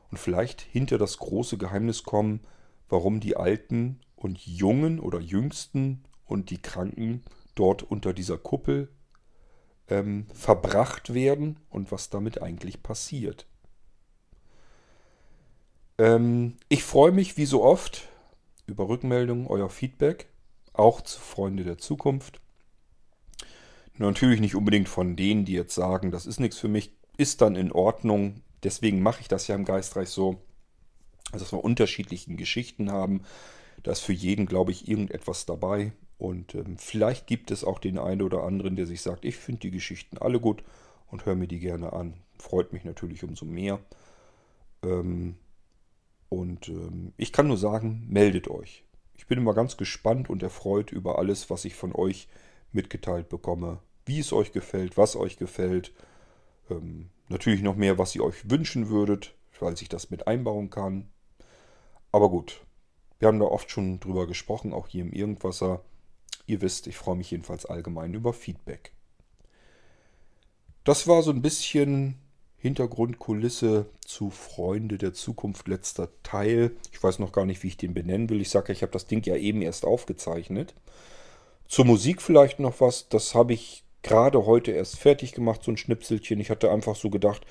und 0.09 0.17
vielleicht 0.17 0.61
hinter 0.61 0.97
das 0.97 1.19
große 1.19 1.59
Geheimnis 1.59 2.01
kommen, 2.01 2.39
warum 2.89 3.19
die 3.19 3.37
Alten 3.37 3.99
und 4.15 4.39
Jungen 4.39 4.99
oder 4.99 5.19
Jüngsten 5.19 6.03
und 6.25 6.49
die 6.49 6.63
Kranken 6.63 7.21
dort 7.53 7.83
unter 7.83 8.11
dieser 8.11 8.39
Kuppel 8.39 8.89
ähm, 9.89 10.25
verbracht 10.33 11.13
werden 11.13 11.57
und 11.69 11.91
was 11.91 12.09
damit 12.09 12.41
eigentlich 12.41 12.83
passiert. 12.83 13.45
Ähm, 15.97 16.57
ich 16.69 16.83
freue 16.83 17.11
mich 17.11 17.37
wie 17.37 17.45
so 17.45 17.63
oft 17.63 18.07
über 18.67 18.87
Rückmeldungen, 18.87 19.47
euer 19.47 19.69
Feedback, 19.69 20.27
auch 20.73 21.01
zu 21.01 21.19
Freunde 21.19 21.63
der 21.63 21.77
Zukunft. 21.77 22.39
Natürlich 23.97 24.39
nicht 24.39 24.55
unbedingt 24.55 24.87
von 24.87 25.17
denen, 25.17 25.43
die 25.43 25.53
jetzt 25.53 25.75
sagen, 25.75 26.11
das 26.11 26.25
ist 26.25 26.39
nichts 26.39 26.57
für 26.57 26.69
mich, 26.69 26.93
ist 27.17 27.41
dann 27.41 27.57
in 27.57 27.71
Ordnung. 27.73 28.41
Deswegen 28.63 29.01
mache 29.01 29.21
ich 29.21 29.27
das 29.27 29.47
ja 29.47 29.55
im 29.55 29.65
Geistreich 29.65 30.09
so, 30.09 30.41
dass 31.33 31.51
wir 31.51 31.63
unterschiedliche 31.63 32.33
Geschichten 32.35 32.91
haben. 32.91 33.23
Da 33.83 33.91
ist 33.91 33.99
für 33.99 34.13
jeden, 34.13 34.45
glaube 34.45 34.71
ich, 34.71 34.87
irgendetwas 34.87 35.45
dabei. 35.45 35.91
Und 36.19 36.53
ähm, 36.53 36.77
vielleicht 36.77 37.27
gibt 37.27 37.49
es 37.49 37.63
auch 37.63 37.79
den 37.79 37.97
einen 37.97 38.21
oder 38.21 38.43
anderen, 38.43 38.75
der 38.75 38.85
sich 38.85 39.01
sagt, 39.01 39.23
ich 39.23 39.37
finde 39.37 39.61
die 39.61 39.71
Geschichten 39.71 40.17
alle 40.17 40.39
gut 40.39 40.63
und 41.07 41.25
höre 41.25 41.35
mir 41.35 41.47
die 41.47 41.59
gerne 41.59 41.93
an. 41.93 42.13
Freut 42.37 42.73
mich 42.73 42.83
natürlich 42.83 43.23
umso 43.23 43.45
mehr. 43.45 43.79
Ähm, 44.83 45.37
und 46.27 46.67
ähm, 46.67 47.13
ich 47.15 47.31
kann 47.31 47.47
nur 47.47 47.57
sagen, 47.57 48.05
meldet 48.09 48.49
euch. 48.49 48.83
Ich 49.15 49.27
bin 49.27 49.37
immer 49.37 49.53
ganz 49.53 49.77
gespannt 49.77 50.29
und 50.29 50.43
erfreut 50.43 50.91
über 50.91 51.19
alles, 51.19 51.49
was 51.49 51.65
ich 51.65 51.75
von 51.75 51.95
euch 51.95 52.27
mitgeteilt 52.73 53.29
bekomme. 53.29 53.79
Wie 54.05 54.19
es 54.19 54.33
euch 54.33 54.51
gefällt, 54.51 54.97
was 54.97 55.15
euch 55.15 55.37
gefällt. 55.37 55.93
Ähm, 56.69 57.09
natürlich 57.29 57.61
noch 57.61 57.77
mehr, 57.77 57.97
was 57.97 58.13
ihr 58.13 58.25
euch 58.25 58.49
wünschen 58.49 58.89
würdet, 58.89 59.35
weil 59.59 59.73
ich 59.73 59.89
das 59.89 60.09
mit 60.09 60.27
einbauen 60.27 60.69
kann. 60.69 61.07
Aber 62.11 62.29
gut, 62.29 62.61
wir 63.19 63.27
haben 63.29 63.39
da 63.39 63.45
oft 63.45 63.71
schon 63.71 63.99
drüber 63.99 64.27
gesprochen, 64.27 64.73
auch 64.73 64.87
hier 64.87 65.03
im 65.03 65.13
Irgendwasser. 65.13 65.81
Ihr 66.49 66.61
wisst, 66.61 66.87
ich 66.87 66.97
freue 66.97 67.15
mich 67.15 67.29
jedenfalls 67.29 67.67
allgemein 67.67 68.15
über 68.15 68.33
Feedback. 68.33 68.91
Das 70.83 71.07
war 71.07 71.21
so 71.21 71.29
ein 71.29 71.43
bisschen 71.43 72.15
Hintergrundkulisse 72.57 73.85
zu 74.03 74.31
Freunde 74.31 74.97
der 74.97 75.13
Zukunft 75.13 75.67
letzter 75.67 76.09
Teil. 76.23 76.71
Ich 76.91 77.03
weiß 77.03 77.19
noch 77.19 77.33
gar 77.33 77.45
nicht, 77.45 77.61
wie 77.61 77.67
ich 77.67 77.77
den 77.77 77.93
benennen 77.93 78.31
will. 78.31 78.41
Ich 78.41 78.49
sage, 78.49 78.73
ich 78.73 78.81
habe 78.81 78.91
das 78.91 79.05
Ding 79.05 79.23
ja 79.25 79.35
eben 79.35 79.61
erst 79.61 79.85
aufgezeichnet. 79.85 80.73
Zur 81.67 81.85
Musik 81.85 82.19
vielleicht 82.19 82.59
noch 82.59 82.81
was. 82.81 83.09
Das 83.09 83.35
habe 83.35 83.53
ich 83.53 83.83
gerade 84.01 84.47
heute 84.47 84.71
erst 84.71 84.97
fertig 84.97 85.33
gemacht, 85.33 85.61
so 85.63 85.71
ein 85.71 85.77
Schnipselchen. 85.77 86.39
Ich 86.39 86.49
hatte 86.49 86.71
einfach 86.71 86.95
so 86.95 87.11
gedacht, 87.11 87.45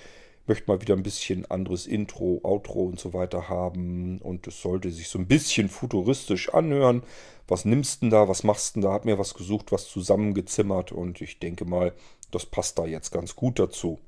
möchte 0.48 0.70
mal 0.70 0.80
wieder 0.80 0.94
ein 0.94 1.02
bisschen 1.02 1.50
anderes 1.50 1.86
Intro, 1.86 2.40
Outro 2.42 2.84
und 2.84 2.98
so 2.98 3.12
weiter 3.12 3.48
haben. 3.48 4.18
Und 4.18 4.46
es 4.46 4.60
sollte 4.60 4.90
sich 4.90 5.08
so 5.08 5.18
ein 5.18 5.26
bisschen 5.26 5.68
futuristisch 5.68 6.52
anhören. 6.52 7.02
Was 7.46 7.64
nimmst 7.64 8.02
du 8.02 8.06
denn 8.06 8.10
da? 8.10 8.28
Was 8.28 8.44
machst 8.44 8.74
du 8.76 8.80
denn 8.80 8.88
da? 8.88 8.94
Hab 8.94 9.04
mir 9.04 9.18
was 9.18 9.34
gesucht, 9.34 9.72
was 9.72 9.88
zusammengezimmert. 9.88 10.92
Und 10.92 11.20
ich 11.20 11.38
denke 11.38 11.64
mal, 11.64 11.94
das 12.30 12.46
passt 12.46 12.78
da 12.78 12.86
jetzt 12.86 13.10
ganz 13.10 13.36
gut 13.36 13.58
dazu. 13.58 13.98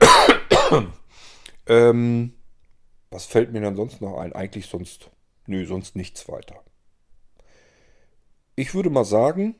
ähm, 1.66 2.32
was 3.10 3.26
fällt 3.26 3.52
mir 3.52 3.60
dann 3.60 3.76
sonst 3.76 4.00
noch 4.00 4.18
ein? 4.18 4.32
Eigentlich 4.32 4.66
sonst, 4.66 5.10
nö, 5.46 5.66
sonst 5.66 5.96
nichts 5.96 6.28
weiter. 6.28 6.62
Ich 8.54 8.74
würde 8.74 8.90
mal 8.90 9.04
sagen, 9.04 9.56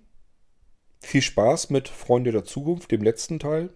viel 1.01 1.23
Spaß 1.23 1.71
mit 1.71 1.89
Freunde 1.89 2.33
der 2.33 2.45
Zukunft, 2.45 2.91
dem 2.91 3.03
letzten 3.03 3.39
Teil. 3.39 3.71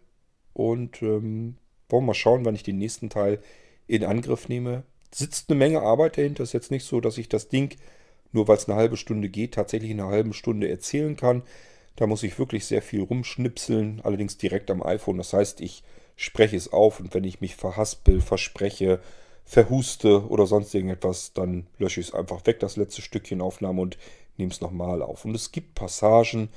Und 0.55 1.03
ähm, 1.03 1.57
wollen 1.89 2.05
wir 2.05 2.09
mal 2.09 2.15
schauen, 2.15 2.45
wann 2.45 2.55
ich 2.55 2.63
den 2.63 2.79
nächsten 2.79 3.11
Teil 3.11 3.41
in 3.87 4.05
Angriff 4.05 4.49
nehme. 4.49 4.85
Sitzt 5.13 5.51
eine 5.51 5.59
Menge 5.59 5.83
Arbeit 5.83 6.17
dahinter. 6.17 6.43
Ist 6.43 6.55
jetzt 6.55 6.71
nicht 6.71 6.85
so, 6.85 7.01
dass 7.01 7.19
ich 7.19 7.29
das 7.29 7.49
Ding, 7.49 7.77
nur 8.33 8.49
weil 8.49 8.57
es 8.57 8.69
eine 8.69 8.77
halbe 8.77 8.97
Stunde 8.97 9.29
geht, 9.29 9.55
tatsächlich 9.55 9.91
in 9.91 10.01
einer 10.01 10.11
halben 10.11 10.33
Stunde 10.33 10.69
erzählen 10.69 11.17
kann. 11.17 11.43
Da 11.97 12.07
muss 12.07 12.23
ich 12.23 12.39
wirklich 12.39 12.65
sehr 12.65 12.83
viel 12.83 13.03
rumschnipseln, 13.03 14.01
allerdings 14.03 14.37
direkt 14.37 14.71
am 14.71 14.83
iPhone. 14.83 15.19
Das 15.19 15.33
heißt, 15.33 15.61
ich 15.61 15.85
spreche 16.17 16.57
es 16.57 16.73
auf 16.73 17.01
und 17.01 17.15
wenn 17.15 17.25
ich 17.25 17.41
mich 17.41 17.55
verhaspel, 17.55 18.21
verspreche, 18.21 19.01
verhuste 19.45 20.27
oder 20.29 20.47
sonst 20.47 20.75
irgendetwas, 20.75 21.33
dann 21.35 21.67
lösche 21.79 22.01
ich 22.01 22.09
es 22.09 22.15
einfach 22.15 22.45
weg, 22.47 22.61
das 22.61 22.77
letzte 22.77 23.03
Stückchen 23.03 23.41
Aufnahme 23.41 23.83
und 23.83 23.99
nehme 24.37 24.51
es 24.51 24.61
nochmal 24.61 25.03
auf. 25.03 25.25
Und 25.25 25.35
es 25.35 25.53
gibt 25.53 25.75
Passagen, 25.75 26.49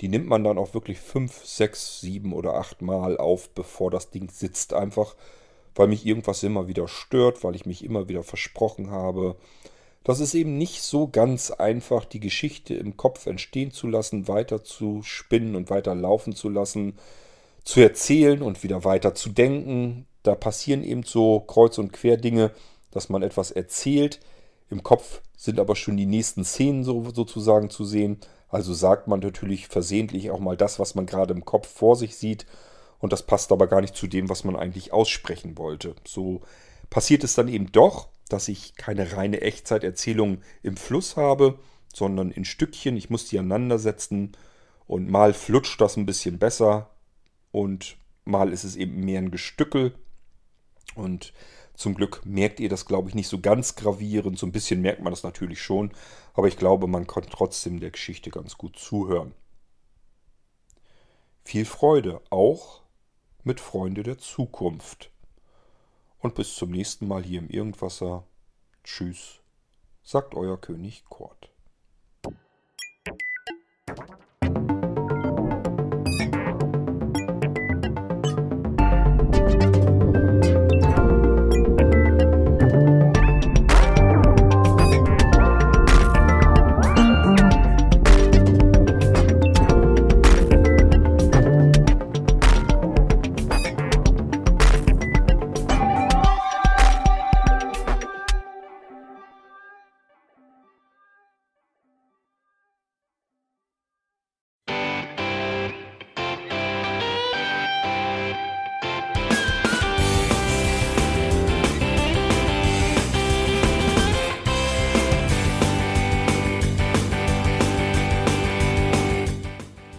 die 0.00 0.08
nimmt 0.08 0.26
man 0.26 0.44
dann 0.44 0.58
auch 0.58 0.74
wirklich 0.74 0.98
fünf, 0.98 1.44
sechs, 1.44 2.00
sieben 2.00 2.32
oder 2.32 2.54
acht 2.54 2.82
Mal 2.82 3.16
auf, 3.16 3.50
bevor 3.50 3.90
das 3.90 4.10
Ding 4.10 4.28
sitzt. 4.30 4.74
Einfach, 4.74 5.14
weil 5.74 5.88
mich 5.88 6.04
irgendwas 6.06 6.42
immer 6.42 6.68
wieder 6.68 6.88
stört, 6.88 7.44
weil 7.44 7.54
ich 7.54 7.66
mich 7.66 7.84
immer 7.84 8.08
wieder 8.08 8.22
versprochen 8.22 8.90
habe. 8.90 9.36
Das 10.02 10.20
ist 10.20 10.34
eben 10.34 10.58
nicht 10.58 10.82
so 10.82 11.08
ganz 11.08 11.50
einfach, 11.50 12.04
die 12.04 12.20
Geschichte 12.20 12.74
im 12.74 12.96
Kopf 12.96 13.26
entstehen 13.26 13.70
zu 13.70 13.86
lassen, 13.86 14.28
weiter 14.28 14.62
zu 14.62 15.02
spinnen 15.02 15.56
und 15.56 15.70
weiter 15.70 15.94
laufen 15.94 16.34
zu 16.34 16.50
lassen, 16.50 16.98
zu 17.64 17.80
erzählen 17.80 18.42
und 18.42 18.62
wieder 18.62 18.84
weiter 18.84 19.14
zu 19.14 19.30
denken. 19.30 20.06
Da 20.22 20.34
passieren 20.34 20.84
eben 20.84 21.04
so 21.04 21.40
Kreuz- 21.40 21.78
und 21.78 21.92
Querdinge, 21.92 22.50
dass 22.90 23.08
man 23.08 23.22
etwas 23.22 23.50
erzählt. 23.50 24.20
Im 24.68 24.82
Kopf 24.82 25.22
sind 25.36 25.58
aber 25.58 25.74
schon 25.74 25.96
die 25.96 26.06
nächsten 26.06 26.44
Szenen 26.44 26.84
so, 26.84 27.10
sozusagen 27.14 27.70
zu 27.70 27.84
sehen. 27.84 28.18
Also 28.54 28.72
sagt 28.72 29.08
man 29.08 29.18
natürlich 29.18 29.66
versehentlich 29.66 30.30
auch 30.30 30.38
mal 30.38 30.56
das, 30.56 30.78
was 30.78 30.94
man 30.94 31.06
gerade 31.06 31.34
im 31.34 31.44
Kopf 31.44 31.66
vor 31.66 31.96
sich 31.96 32.14
sieht. 32.14 32.46
Und 33.00 33.12
das 33.12 33.24
passt 33.24 33.50
aber 33.50 33.66
gar 33.66 33.80
nicht 33.80 33.96
zu 33.96 34.06
dem, 34.06 34.28
was 34.28 34.44
man 34.44 34.54
eigentlich 34.54 34.92
aussprechen 34.92 35.58
wollte. 35.58 35.96
So 36.06 36.40
passiert 36.88 37.24
es 37.24 37.34
dann 37.34 37.48
eben 37.48 37.72
doch, 37.72 38.10
dass 38.28 38.46
ich 38.46 38.76
keine 38.76 39.16
reine 39.16 39.40
Echtzeiterzählung 39.40 40.40
im 40.62 40.76
Fluss 40.76 41.16
habe, 41.16 41.58
sondern 41.92 42.30
in 42.30 42.44
Stückchen. 42.44 42.96
Ich 42.96 43.10
muss 43.10 43.28
die 43.28 43.40
aneinandersetzen 43.40 44.36
Und 44.86 45.10
mal 45.10 45.34
flutscht 45.34 45.80
das 45.80 45.96
ein 45.96 46.06
bisschen 46.06 46.38
besser 46.38 46.90
und 47.50 47.96
mal 48.24 48.52
ist 48.52 48.62
es 48.62 48.76
eben 48.76 49.00
mehr 49.04 49.18
ein 49.18 49.32
Gestückel. 49.32 49.94
Und 50.94 51.32
zum 51.74 51.94
Glück 51.94 52.24
merkt 52.24 52.60
ihr 52.60 52.68
das, 52.68 52.86
glaube 52.86 53.08
ich, 53.08 53.14
nicht 53.14 53.28
so 53.28 53.40
ganz 53.40 53.74
gravierend. 53.74 54.38
So 54.38 54.46
ein 54.46 54.52
bisschen 54.52 54.80
merkt 54.80 55.02
man 55.02 55.12
das 55.12 55.24
natürlich 55.24 55.60
schon. 55.60 55.92
Aber 56.34 56.48
ich 56.48 56.56
glaube, 56.56 56.86
man 56.86 57.06
kann 57.06 57.26
trotzdem 57.28 57.80
der 57.80 57.90
Geschichte 57.90 58.30
ganz 58.30 58.56
gut 58.56 58.78
zuhören. 58.78 59.34
Viel 61.44 61.64
Freude, 61.64 62.20
auch 62.30 62.82
mit 63.42 63.60
Freunde 63.60 64.02
der 64.02 64.18
Zukunft. 64.18 65.10
Und 66.18 66.34
bis 66.34 66.54
zum 66.54 66.70
nächsten 66.70 67.06
Mal 67.06 67.22
hier 67.22 67.40
im 67.40 67.50
Irgendwasser. 67.50 68.24
Tschüss, 68.82 69.40
sagt 70.02 70.34
euer 70.34 70.58
König 70.58 71.04
Kort. 71.08 71.53